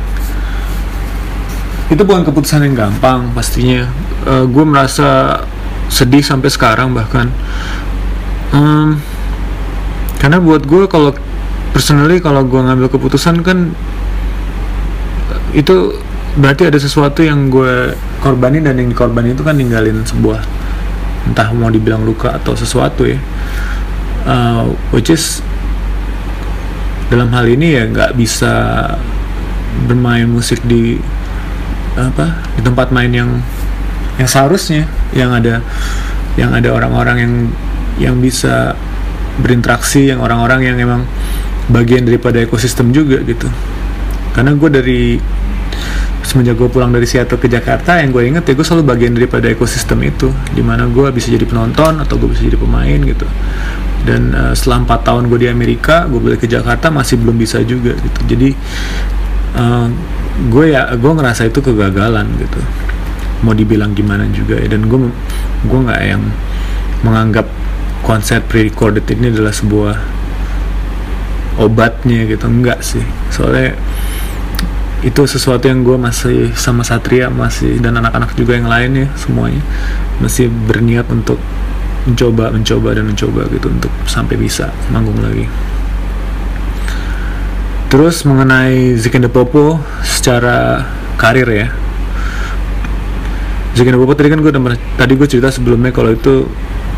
Itu 1.90 2.06
bukan 2.06 2.22
keputusan 2.22 2.62
yang 2.70 2.78
gampang 2.78 3.34
pastinya. 3.34 3.90
Gue 4.26 4.66
merasa 4.66 5.42
sedih 5.90 6.22
sampai 6.22 6.54
sekarang 6.54 6.94
bahkan. 6.94 7.34
Em, 8.54 9.02
karena 10.22 10.38
buat 10.38 10.64
gue 10.70 10.86
kalau 10.86 11.12
personally 11.74 12.22
kalau 12.22 12.46
gue 12.46 12.62
ngambil 12.62 12.88
keputusan 12.94 13.42
kan 13.42 13.74
itu 15.54 15.98
berarti 16.38 16.70
ada 16.70 16.78
sesuatu 16.78 17.26
yang 17.26 17.50
gue 17.50 17.98
korbanin 18.22 18.66
dan 18.66 18.78
yang 18.78 18.94
dikorbanin 18.94 19.34
itu 19.34 19.44
kan 19.44 19.58
ninggalin 19.58 20.06
sebuah 20.06 20.42
entah 21.28 21.50
mau 21.52 21.68
dibilang 21.68 22.06
luka 22.08 22.34
atau 22.40 22.56
sesuatu 22.56 23.04
ya 23.04 23.20
Uh, 24.28 24.76
which 24.92 25.08
is 25.08 25.40
dalam 27.08 27.32
hal 27.32 27.48
ini 27.48 27.80
ya 27.80 27.88
nggak 27.88 28.20
bisa 28.20 28.52
bermain 29.88 30.28
musik 30.28 30.60
di 30.68 31.00
apa 31.96 32.44
di 32.60 32.62
tempat 32.62 32.92
main 32.92 33.08
yang 33.08 33.40
yang 34.20 34.28
seharusnya 34.28 34.84
yang 35.16 35.32
ada 35.32 35.64
yang 36.36 36.52
ada 36.52 36.76
orang-orang 36.76 37.18
yang 37.24 37.34
yang 37.98 38.16
bisa 38.20 38.76
berinteraksi 39.40 40.12
yang 40.12 40.20
orang-orang 40.20 40.66
yang 40.66 40.78
emang 40.78 41.02
bagian 41.72 42.04
daripada 42.04 42.44
ekosistem 42.44 42.92
juga 42.92 43.22
gitu. 43.24 43.48
Karena 44.36 44.54
gue 44.54 44.70
dari 44.70 45.02
semenjak 46.26 46.58
gue 46.58 46.70
pulang 46.70 46.90
dari 46.90 47.06
Seattle 47.06 47.40
ke 47.40 47.48
Jakarta 47.50 48.02
yang 48.02 48.10
gue 48.12 48.24
inget 48.26 48.44
ya 48.46 48.54
gue 48.58 48.66
selalu 48.66 48.84
bagian 48.86 49.14
daripada 49.14 49.48
ekosistem 49.50 50.02
itu. 50.06 50.32
Di 50.54 50.64
mana 50.66 50.90
gue 50.90 51.08
bisa 51.14 51.30
jadi 51.30 51.46
penonton 51.46 52.02
atau 52.02 52.16
gue 52.18 52.30
bisa 52.32 52.46
jadi 52.46 52.58
pemain 52.58 53.00
gitu. 53.02 53.28
Dan 54.04 54.32
eh, 54.34 54.54
setelah 54.54 54.88
empat 54.88 55.00
tahun 55.08 55.30
gue 55.30 55.40
di 55.46 55.50
Amerika 55.52 56.06
gue 56.08 56.20
balik 56.20 56.46
ke 56.46 56.48
Jakarta 56.50 56.90
masih 56.90 57.20
belum 57.22 57.36
bisa 57.38 57.62
juga 57.64 57.94
gitu. 57.98 58.20
Jadi 58.28 58.50
eh, 59.58 59.88
gue 60.48 60.66
ya 60.72 60.94
gue 60.94 61.12
ngerasa 61.12 61.50
itu 61.50 61.60
kegagalan 61.62 62.28
gitu. 62.42 62.60
Mau 63.46 63.54
dibilang 63.54 63.94
gimana 63.94 64.26
juga 64.34 64.58
ya. 64.58 64.68
Dan 64.68 64.90
gue 64.90 65.00
gue 65.66 65.80
nggak 65.80 66.02
yang 66.04 66.24
menganggap 67.06 67.46
konsep 68.02 68.42
pre-recorded 68.50 69.06
ini 69.10 69.30
adalah 69.34 69.54
sebuah 69.54 69.96
obatnya 71.62 72.26
gitu. 72.30 72.46
Enggak 72.46 72.86
sih. 72.86 73.04
Soalnya 73.34 73.74
itu 75.06 75.30
sesuatu 75.30 75.70
yang 75.70 75.86
gue 75.86 75.94
masih 75.94 76.58
sama 76.58 76.82
Satria 76.82 77.30
masih 77.30 77.78
dan 77.78 78.02
anak-anak 78.02 78.34
juga 78.34 78.58
yang 78.58 78.66
lain 78.66 79.06
ya 79.06 79.08
semuanya. 79.14 79.62
Masih 80.18 80.50
berniat 80.50 81.06
untuk 81.14 81.38
mencoba 82.08 82.50
mencoba 82.50 82.96
dan 82.96 83.06
mencoba 83.06 83.46
gitu 83.52 83.68
untuk 83.70 83.92
sampai 84.10 84.40
bisa 84.40 84.74
manggung 84.90 85.20
lagi. 85.22 85.46
Terus 87.88 88.26
mengenai 88.26 88.98
Zik 88.98 89.16
and 89.16 89.28
the 89.28 89.32
Popo 89.32 89.80
secara 90.02 90.88
karir 91.16 91.48
ya. 91.48 91.68
Zik 93.78 93.86
and 93.86 93.96
the 93.96 94.02
Popo 94.02 94.18
tadi 94.18 94.34
kan 94.34 94.42
gue 94.42 94.52
tadi 94.98 95.14
gue 95.14 95.28
cerita 95.30 95.54
sebelumnya 95.54 95.94
kalau 95.94 96.12
itu 96.16 96.50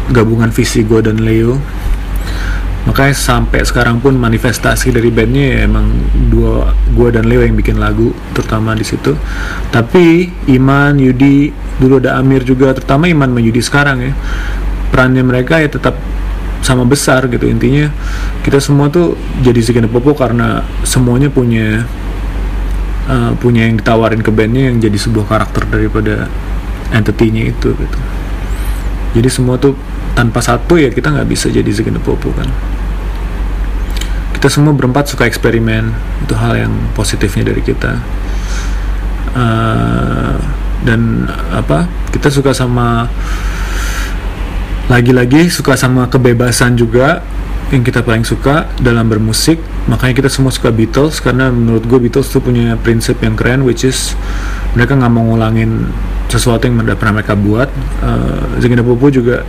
gabungan 0.10 0.50
visi 0.50 0.82
gue 0.88 1.04
dan 1.04 1.22
Leo 1.22 1.60
makanya 2.88 3.12
sampai 3.12 3.60
sekarang 3.68 4.00
pun 4.00 4.16
manifestasi 4.16 4.96
dari 4.96 5.12
bandnya 5.12 5.46
ya 5.52 5.60
emang 5.68 5.92
dua 6.32 6.72
gue 6.96 7.10
dan 7.12 7.28
Leo 7.28 7.44
yang 7.44 7.60
bikin 7.60 7.76
lagu 7.76 8.16
terutama 8.32 8.72
di 8.76 8.88
situ. 8.88 9.16
Tapi 9.70 10.32
Iman 10.48 10.96
Yudi 10.96 11.52
dulu 11.80 12.00
ada 12.00 12.20
Amir 12.20 12.48
juga 12.48 12.72
terutama 12.72 13.12
Iman 13.12 13.36
sama 13.36 13.42
Yudi 13.44 13.62
sekarang 13.62 13.98
ya 14.04 14.14
perannya 14.90 15.24
mereka 15.24 15.60
ya 15.60 15.68
tetap 15.68 16.00
sama 16.64 16.84
besar 16.88 17.28
gitu. 17.28 17.48
Intinya 17.48 17.92
kita 18.44 18.60
semua 18.60 18.88
tuh 18.92 19.16
jadi 19.44 19.60
the 19.60 19.90
Popo 19.92 20.16
karena 20.16 20.64
semuanya 20.84 21.28
punya 21.32 21.84
uh, 23.08 23.32
punya 23.40 23.68
yang 23.68 23.80
ditawarin 23.80 24.22
ke 24.24 24.32
bandnya 24.32 24.72
yang 24.72 24.78
jadi 24.80 24.98
sebuah 24.98 25.26
karakter 25.28 25.68
daripada 25.68 26.28
entity-nya 26.94 27.54
itu 27.54 27.76
gitu. 27.76 28.00
Jadi 29.18 29.30
semua 29.30 29.58
tuh 29.58 29.74
tanpa 30.20 30.44
satu 30.44 30.76
ya 30.76 30.92
kita 30.92 31.16
nggak 31.16 31.32
bisa 31.32 31.48
jadi 31.48 31.72
the 31.72 32.02
Popo 32.04 32.36
kan. 32.36 32.52
Kita 34.36 34.52
semua 34.52 34.76
berempat 34.76 35.08
suka 35.08 35.24
eksperimen 35.24 35.96
itu 36.28 36.36
hal 36.36 36.60
yang 36.60 36.74
positifnya 36.92 37.48
dari 37.48 37.64
kita. 37.64 37.96
Eh, 39.32 40.36
dan 40.84 41.32
apa 41.56 41.88
kita 42.12 42.28
suka 42.28 42.52
sama 42.52 43.08
lagi-lagi 44.92 45.48
suka 45.48 45.80
sama 45.80 46.12
kebebasan 46.12 46.76
juga 46.76 47.24
yang 47.72 47.86
kita 47.88 48.04
paling 48.04 48.28
suka 48.28 48.68
dalam 48.84 49.08
bermusik. 49.08 49.64
Makanya 49.88 50.20
kita 50.20 50.30
semua 50.32 50.52
suka 50.52 50.68
Beatles 50.68 51.24
karena 51.24 51.48
menurut 51.48 51.88
gue 51.88 51.96
Beatles 51.96 52.28
tuh 52.28 52.44
punya 52.44 52.76
prinsip 52.76 53.24
yang 53.24 53.40
keren 53.40 53.64
which 53.64 53.88
is 53.88 54.20
mereka 54.76 55.00
nggak 55.00 55.12
mau 55.16 55.24
ngulangin 55.32 55.88
sesuatu 56.28 56.68
yang 56.68 56.76
pernah 57.00 57.24
mereka 57.24 57.40
buat. 57.40 57.72
Uh, 58.04 58.60
Ziggy 58.60 58.76
Popo 58.84 59.08
juga 59.08 59.48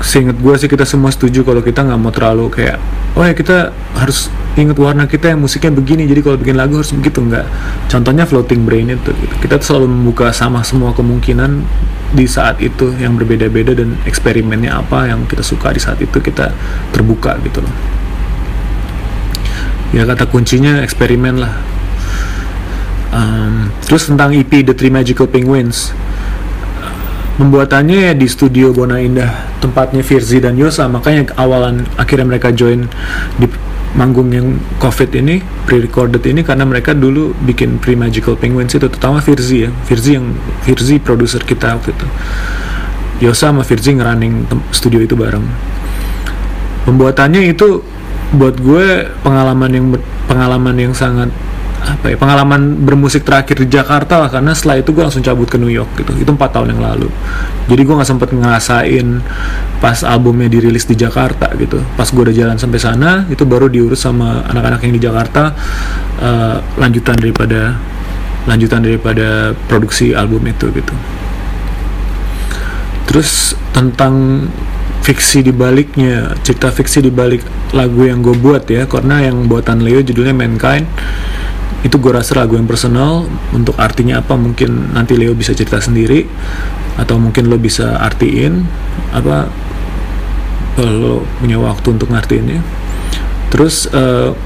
seinget 0.00 0.36
gue 0.40 0.54
sih 0.56 0.68
kita 0.68 0.88
semua 0.88 1.12
setuju 1.12 1.44
kalau 1.44 1.60
kita 1.60 1.84
nggak 1.84 2.00
mau 2.00 2.12
terlalu 2.12 2.48
kayak 2.48 2.80
oh 3.16 3.24
ya 3.24 3.32
kita 3.32 3.72
harus 3.96 4.28
inget 4.56 4.76
warna 4.80 5.04
kita 5.04 5.36
yang 5.36 5.40
musiknya 5.44 5.72
begini 5.72 6.08
jadi 6.08 6.20
kalau 6.24 6.36
bikin 6.40 6.56
lagu 6.56 6.80
harus 6.80 6.92
begitu 6.96 7.20
nggak. 7.20 7.44
Contohnya 7.92 8.24
floating 8.24 8.64
brain 8.64 8.88
itu 8.88 9.12
gitu. 9.12 9.34
kita 9.40 9.60
tuh 9.60 9.66
selalu 9.76 9.86
membuka 9.92 10.32
sama 10.32 10.64
semua 10.64 10.96
kemungkinan 10.96 11.64
di 12.16 12.24
saat 12.24 12.56
itu 12.64 12.96
yang 12.96 13.20
berbeda-beda 13.20 13.76
dan 13.76 14.00
eksperimennya 14.08 14.80
apa 14.80 15.12
yang 15.12 15.28
kita 15.28 15.44
suka 15.44 15.76
di 15.76 15.80
saat 15.80 16.00
itu 16.00 16.16
kita 16.20 16.56
terbuka 16.92 17.36
gitu 17.44 17.60
loh. 17.60 17.74
Ya 19.92 20.08
kata 20.08 20.24
kuncinya 20.28 20.80
eksperimen 20.80 21.40
lah. 21.40 21.52
Um, 23.16 23.72
terus 23.84 24.08
tentang 24.08 24.32
EP 24.36 24.50
The 24.50 24.76
Three 24.76 24.92
Magical 24.92 25.28
Penguins 25.28 25.96
pembuatannya 27.36 28.10
ya 28.10 28.12
di 28.16 28.26
studio 28.26 28.72
Bona 28.72 29.00
Indah 29.00 29.60
tempatnya 29.60 30.00
Firzi 30.00 30.40
dan 30.40 30.56
Yosa. 30.56 30.88
Makanya 30.88 31.36
awalan 31.36 31.84
akhirnya 32.00 32.26
mereka 32.26 32.50
join 32.52 32.88
di 33.36 33.46
manggung 33.96 34.28
yang 34.28 34.60
covid 34.76 35.08
ini 35.16 35.40
pre-recorded 35.64 36.20
ini 36.20 36.44
karena 36.44 36.68
mereka 36.68 36.92
dulu 36.92 37.32
bikin 37.48 37.80
Pre 37.80 37.96
Magical 37.96 38.36
Penguins 38.36 38.76
itu 38.76 38.88
terutama 38.88 39.20
Firzi 39.24 39.68
ya. 39.68 39.70
Firzi 39.88 40.20
yang 40.20 40.36
Firzi 40.64 41.00
produser 41.00 41.40
kita 41.44 41.76
waktu 41.76 41.92
itu. 41.92 42.08
Yosa 43.24 43.52
sama 43.52 43.64
Firzi 43.64 43.96
ngerunning 43.96 44.44
studio 44.72 45.00
itu 45.00 45.16
bareng. 45.16 45.44
Pembuatannya 46.84 47.48
itu 47.48 47.80
buat 48.36 48.58
gue 48.58 49.06
pengalaman 49.22 49.70
yang 49.70 49.86
pengalaman 50.26 50.76
yang 50.76 50.92
sangat 50.92 51.30
apa 51.86 52.10
ya 52.10 52.16
pengalaman 52.18 52.82
bermusik 52.82 53.22
terakhir 53.22 53.62
di 53.62 53.70
Jakarta 53.70 54.18
lah 54.18 54.26
karena 54.26 54.50
setelah 54.58 54.82
itu 54.82 54.90
gue 54.90 55.06
langsung 55.06 55.22
cabut 55.22 55.46
ke 55.46 55.54
New 55.54 55.70
York 55.70 55.94
gitu. 55.94 56.12
Itu 56.18 56.34
empat 56.34 56.50
tahun 56.58 56.74
yang 56.74 56.82
lalu. 56.82 57.08
Jadi 57.70 57.80
gue 57.86 57.94
nggak 57.94 58.10
sempet 58.10 58.28
ngerasain 58.34 59.06
pas 59.78 59.98
albumnya 60.02 60.50
dirilis 60.50 60.82
di 60.84 60.98
Jakarta 60.98 61.46
gitu. 61.54 61.78
Pas 61.94 62.10
gue 62.10 62.22
udah 62.26 62.34
jalan 62.34 62.58
sampai 62.58 62.80
sana 62.82 63.10
itu 63.30 63.46
baru 63.46 63.70
diurus 63.70 64.02
sama 64.02 64.42
anak-anak 64.50 64.82
yang 64.82 64.94
di 64.98 65.02
Jakarta 65.02 65.54
eh, 66.18 66.56
lanjutan 66.74 67.16
daripada 67.16 67.78
lanjutan 68.46 68.82
daripada 68.82 69.54
produksi 69.70 70.10
album 70.10 70.42
itu 70.50 70.70
gitu. 70.74 70.94
Terus 73.06 73.54
tentang 73.70 74.46
fiksi 75.06 75.46
di 75.46 75.54
baliknya 75.54 76.34
cerita 76.42 76.74
fiksi 76.74 76.98
di 76.98 77.14
balik 77.14 77.46
lagu 77.70 78.02
yang 78.02 78.26
gue 78.26 78.34
buat 78.34 78.66
ya 78.66 78.90
karena 78.90 79.22
yang 79.22 79.46
buatan 79.46 79.86
Leo 79.86 80.02
judulnya 80.02 80.34
Mankind 80.34 80.82
itu 81.86 82.02
gue 82.02 82.10
rasa 82.10 82.34
lagu 82.34 82.58
yang 82.58 82.66
personal. 82.66 83.30
Untuk 83.54 83.78
artinya 83.78 84.18
apa? 84.18 84.34
Mungkin 84.34 84.98
nanti 84.98 85.14
Leo 85.14 85.38
bisa 85.38 85.54
cerita 85.54 85.78
sendiri. 85.78 86.26
Atau 86.98 87.22
mungkin 87.22 87.46
lo 87.46 87.54
bisa 87.60 88.02
artiin 88.02 88.66
apa 89.14 89.46
lo 90.82 91.24
punya 91.40 91.56
waktu 91.56 91.88
untuk 91.96 92.12
ngartiinnya 92.12 92.60
terus 93.48 93.88
eh, 93.88 94.36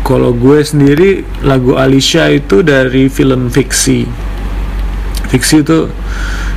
kalau 0.00 0.32
gue 0.32 0.64
sendiri 0.64 1.28
lagu 1.44 1.76
Alicia 1.76 2.32
itu 2.32 2.64
dari 2.64 3.12
film 3.12 3.52
fiksi. 3.52 4.08
Fiksi 5.28 5.60
itu 5.60 5.86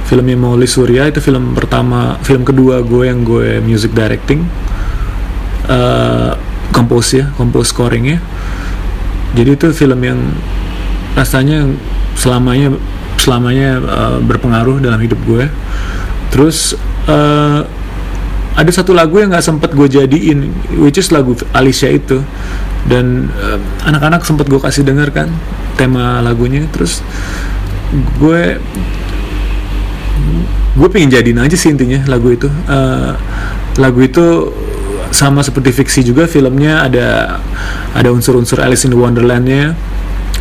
filmnya 0.07 0.39
Mauli 0.39 0.65
Surya. 0.65 1.11
Itu 1.11 1.19
film 1.19 1.51
pertama 1.51 2.17
film 2.23 2.47
kedua 2.47 2.81
gue 2.81 3.11
yang 3.11 3.27
gue 3.27 3.59
music 3.59 3.91
directing. 3.91 4.47
Eh 5.67 6.33
compose 6.73 7.21
ya 7.21 7.25
compose 7.37 7.69
scoringnya 7.69 8.17
jadi 9.33 9.57
itu 9.57 9.73
film 9.73 9.99
yang 10.05 10.19
rasanya 11.17 11.65
selamanya 12.13 12.73
selamanya 13.17 13.81
eh, 13.81 14.17
berpengaruh 14.21 14.81
dalam 14.81 14.99
hidup 15.01 15.17
gue. 15.25 15.45
Terus 16.29 16.77
eh, 17.09 17.61
ada 18.53 18.71
satu 18.71 18.93
lagu 18.93 19.17
yang 19.17 19.33
nggak 19.33 19.45
sempet 19.45 19.73
gue 19.73 19.89
jadiin 19.89 20.53
which 20.77 21.01
is 21.01 21.09
lagu 21.09 21.33
Alicia 21.53 21.89
itu. 21.89 22.21
Dan 22.85 23.33
eh, 23.33 23.59
anak-anak 23.89 24.21
sempet 24.21 24.45
gue 24.49 24.61
kasih 24.61 24.85
denger 24.85 25.09
kan 25.09 25.29
tema 25.79 26.21
lagunya. 26.21 26.69
Terus 26.69 27.01
gue 28.21 28.61
gue 30.73 30.89
pengen 30.89 31.13
jadiin 31.13 31.41
aja 31.41 31.57
sih 31.57 31.73
intinya 31.73 32.05
lagu 32.05 32.29
itu. 32.29 32.49
Eh, 32.69 33.13
lagu 33.81 33.99
itu 34.05 34.53
sama 35.13 35.45
seperti 35.45 35.69
fiksi 35.69 36.01
juga 36.01 36.25
filmnya 36.25 36.89
ada 36.89 37.37
ada 37.93 38.09
unsur-unsur 38.09 38.57
Alice 38.59 38.83
in 38.83 38.97
Wonderland-nya 38.97 39.77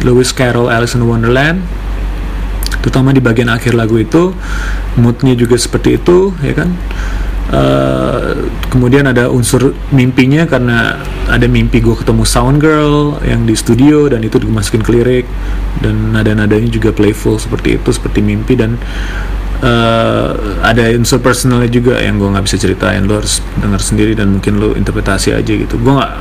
Lewis 0.01 0.33
Carroll 0.33 0.73
Alice 0.73 0.97
in 0.97 1.05
Wonderland 1.05 1.61
terutama 2.81 3.15
di 3.15 3.23
bagian 3.23 3.53
akhir 3.53 3.77
lagu 3.79 4.01
itu 4.01 4.35
moodnya 4.99 5.39
juga 5.39 5.55
seperti 5.55 6.01
itu 6.03 6.35
ya 6.43 6.57
kan? 6.57 6.73
Eh, 7.53 8.49
kemudian 8.73 9.05
ada 9.05 9.29
unsur 9.29 9.77
mimpinya 9.93 10.49
karena 10.49 10.97
ada 11.29 11.45
mimpi 11.45 11.85
gue 11.85 11.93
ketemu 11.93 12.25
sound 12.25 12.65
girl 12.65 13.21
yang 13.29 13.45
di 13.45 13.53
studio 13.53 14.09
dan 14.09 14.25
itu 14.25 14.41
dimasukin 14.41 14.81
ke 14.81 14.89
lirik 14.89 15.27
dan 15.85 16.17
nada-nadanya 16.17 16.73
juga 16.73 16.97
playful 16.97 17.37
seperti 17.37 17.77
itu 17.77 17.93
seperti 17.93 18.25
mimpi 18.25 18.57
dan 18.57 18.81
eh, 19.63 20.29
ada 20.63 20.83
unsur 20.93 21.23
personalnya 21.23 21.71
juga 21.71 22.03
yang 22.03 22.19
gue 22.19 22.29
nggak 22.29 22.45
bisa 22.45 22.59
ceritain. 22.59 23.07
Lo 23.07 23.23
harus 23.23 23.41
dengar 23.59 23.79
sendiri 23.79 24.13
dan 24.19 24.35
mungkin 24.39 24.59
lo 24.59 24.75
interpretasi 24.75 25.33
aja 25.33 25.53
gitu. 25.53 25.79
Gue 25.79 25.93
nggak 25.95 26.13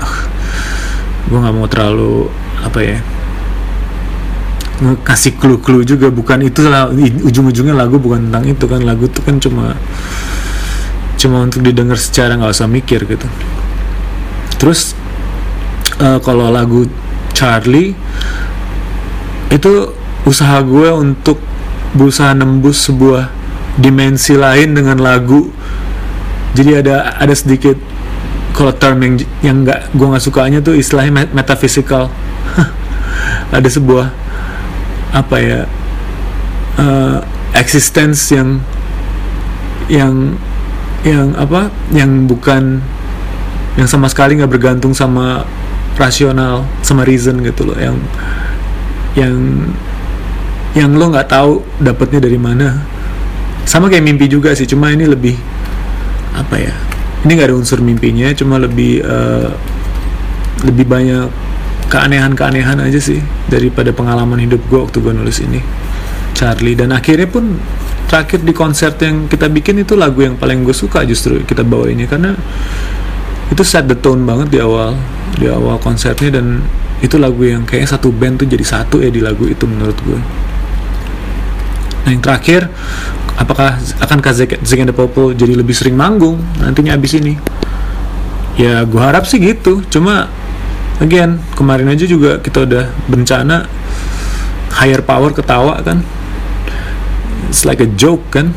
gue 1.31 1.39
nggak 1.41 1.55
mau 1.55 1.67
terlalu 1.69 2.27
apa 2.61 2.79
ya 2.79 2.97
kasih 5.05 5.37
clue-clue 5.37 5.85
juga. 5.85 6.13
Bukan 6.13 6.45
itu 6.45 6.65
lah 6.69 6.89
ujung-ujungnya 7.27 7.73
lagu 7.73 7.97
bukan 7.97 8.29
tentang 8.29 8.45
itu 8.45 8.65
kan. 8.69 8.81
Lagu 8.85 9.09
itu 9.09 9.19
kan 9.25 9.35
cuma 9.41 9.75
cuma 11.17 11.45
untuk 11.45 11.61
didengar 11.61 11.97
secara 12.01 12.37
nggak 12.37 12.53
usah 12.53 12.69
mikir 12.69 13.05
gitu. 13.09 13.27
Terus 14.61 14.93
eh, 15.97 16.19
kalau 16.21 16.53
lagu 16.53 16.85
Charlie 17.33 17.97
itu 19.51 19.91
usaha 20.23 20.61
gue 20.63 20.89
untuk 20.93 21.50
berusaha 21.95 22.31
nembus 22.31 22.87
sebuah 22.87 23.31
dimensi 23.79 24.35
lain 24.35 24.75
dengan 24.75 24.99
lagu. 24.99 25.51
Jadi 26.51 26.83
ada 26.83 27.15
ada 27.15 27.31
sedikit 27.31 27.79
kalau 28.51 28.75
term 28.75 28.99
yang 28.99 29.15
yang 29.39 29.57
nggak 29.63 29.95
gue 29.95 30.07
nggak 30.07 30.23
sukanya 30.23 30.59
tuh 30.59 30.75
istilahnya 30.75 31.23
met- 31.23 31.33
metaphysical. 31.35 32.11
Ada 33.55 33.67
sebuah 33.67 34.07
apa 35.11 35.37
ya 35.43 35.61
eh, 36.79 37.17
existence 37.55 38.31
yang 38.31 38.63
yang 39.91 40.39
yang 41.03 41.35
apa 41.35 41.67
yang 41.91 42.29
bukan 42.29 42.79
yang 43.75 43.87
sama 43.87 44.07
sekali 44.07 44.39
nggak 44.39 44.51
bergantung 44.51 44.95
sama 44.95 45.43
rasional 45.95 46.63
sama 46.83 47.03
reason 47.07 47.39
gitu 47.43 47.67
loh. 47.67 47.77
Yang 47.79 47.97
yang 49.15 49.35
yang 50.77 50.95
lo 50.95 51.11
nggak 51.11 51.27
tahu 51.27 51.63
dapetnya 51.83 52.23
dari 52.23 52.39
mana. 52.39 52.81
Sama 53.67 53.87
kayak 53.87 54.03
mimpi 54.03 54.25
juga 54.25 54.55
sih 54.57 54.65
cuma 54.65 54.89
ini 54.89 55.05
lebih 55.05 55.37
apa 56.31 56.55
ya 56.57 56.73
ini 57.21 57.37
nggak 57.37 57.49
ada 57.51 57.55
unsur 57.57 57.79
mimpinya 57.83 58.31
cuma 58.33 58.57
lebih 58.57 59.03
eh, 59.03 59.49
lebih 60.65 60.85
banyak 60.89 61.29
keanehan-keanehan 61.91 62.79
aja 62.81 62.97
sih 62.97 63.19
daripada 63.51 63.91
pengalaman 63.91 64.39
hidup 64.39 64.63
gue 64.71 64.79
waktu 64.79 64.97
gue 65.03 65.13
nulis 65.13 65.37
ini 65.43 65.59
Charlie. 66.33 66.73
Dan 66.73 66.95
akhirnya 66.95 67.27
pun 67.27 67.59
terakhir 68.07 68.41
di 68.41 68.53
konser 68.55 68.95
yang 69.03 69.27
kita 69.27 69.51
bikin 69.51 69.83
itu 69.83 69.93
lagu 69.99 70.23
yang 70.23 70.39
paling 70.39 70.63
gue 70.63 70.73
suka 70.73 71.03
justru 71.03 71.43
kita 71.43 71.61
bawa 71.61 71.91
ini 71.91 72.07
karena 72.07 72.33
itu 73.51 73.63
set 73.67 73.87
the 73.91 73.97
tone 73.99 74.23
banget 74.23 74.47
di 74.55 74.59
awal 74.63 74.95
di 75.35 75.51
awal 75.51 75.77
konsernya. 75.77 76.39
Dan 76.41 76.63
itu 77.03 77.19
lagu 77.19 77.43
yang 77.43 77.67
kayaknya 77.67 77.97
satu 77.97 78.09
band 78.13 78.41
tuh 78.41 78.47
jadi 78.47 78.65
satu 78.65 79.01
ya 79.03 79.09
di 79.11 79.19
lagu 79.19 79.45
itu 79.49 79.65
menurut 79.67 79.97
gue 80.05 80.19
nah 82.01 82.09
yang 82.09 82.23
terakhir 82.23 82.65
apakah 83.37 83.77
akankah 84.01 84.33
Zack 84.33 84.79
and 84.81 84.89
the 84.89 84.95
Popo 84.95 85.33
jadi 85.33 85.57
lebih 85.57 85.73
sering 85.73 85.97
manggung 85.97 86.41
nantinya 86.61 86.97
abis 86.97 87.17
ini? 87.17 87.37
Ya 88.59 88.83
gue 88.85 89.01
harap 89.01 89.25
sih 89.25 89.41
gitu. 89.41 89.81
Cuma 89.89 90.29
again 91.01 91.41
kemarin 91.57 91.89
aja 91.89 92.05
juga 92.05 92.37
kita 92.37 92.67
udah 92.67 92.85
bencana 93.09 93.65
higher 94.77 95.01
power 95.01 95.33
ketawa 95.33 95.81
kan. 95.81 96.05
It's 97.49 97.65
like 97.65 97.81
a 97.81 97.89
joke 97.89 98.29
kan. 98.29 98.53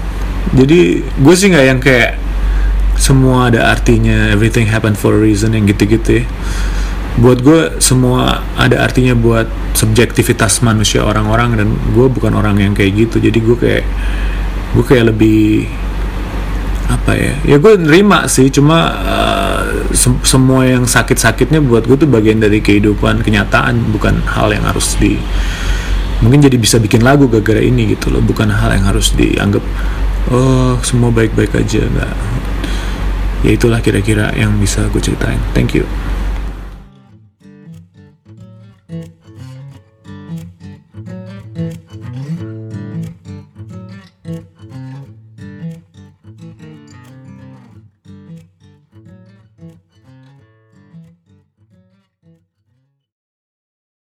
Jadi 0.54 1.00
gue 1.02 1.34
sih 1.34 1.48
nggak 1.50 1.66
yang 1.66 1.80
kayak 1.80 2.20
semua 2.94 3.50
ada 3.50 3.74
artinya 3.74 4.30
everything 4.30 4.70
happen 4.70 4.94
for 4.94 5.18
a 5.18 5.20
reason 5.20 5.50
yang 5.50 5.66
gitu-gitu 5.66 6.22
ya 6.22 6.24
buat 7.14 7.46
gue 7.46 7.78
semua 7.78 8.42
ada 8.58 8.82
artinya 8.82 9.14
buat 9.14 9.46
subjektivitas 9.78 10.66
manusia 10.66 11.06
orang-orang 11.06 11.54
dan 11.54 11.68
gue 11.94 12.06
bukan 12.10 12.34
orang 12.34 12.58
yang 12.58 12.74
kayak 12.74 13.06
gitu. 13.06 13.22
Jadi 13.22 13.38
gue 13.38 13.56
kayak 13.58 13.84
gue 14.74 14.84
kayak 14.84 15.14
lebih 15.14 15.70
apa 16.84 17.16
ya 17.16 17.32
ya 17.46 17.56
gue 17.62 17.78
nerima 17.78 18.26
sih. 18.26 18.50
Cuma 18.50 18.90
uh, 18.98 19.62
sem- 19.94 20.22
semua 20.26 20.66
yang 20.66 20.90
sakit-sakitnya 20.90 21.62
buat 21.62 21.86
gue 21.86 21.94
tuh 21.94 22.10
bagian 22.10 22.42
dari 22.42 22.58
kehidupan 22.58 23.22
kenyataan 23.22 23.94
bukan 23.94 24.18
hal 24.26 24.50
yang 24.50 24.66
harus 24.66 24.98
di 24.98 25.14
mungkin 26.22 26.40
jadi 26.40 26.56
bisa 26.56 26.82
bikin 26.82 27.06
lagu 27.06 27.30
gara-gara 27.30 27.62
ini 27.62 27.94
gitu 27.94 28.10
loh. 28.10 28.22
Bukan 28.26 28.50
hal 28.50 28.74
yang 28.74 28.90
harus 28.90 29.14
dianggap 29.14 29.62
oh 30.34 30.82
semua 30.82 31.14
baik-baik 31.14 31.54
aja 31.62 31.78
nggak. 31.78 32.14
Ya 33.46 33.50
itulah 33.54 33.78
kira-kira 33.78 34.34
yang 34.34 34.58
bisa 34.58 34.82
gue 34.90 34.98
ceritain. 34.98 35.38
Thank 35.54 35.78
you 35.78 35.86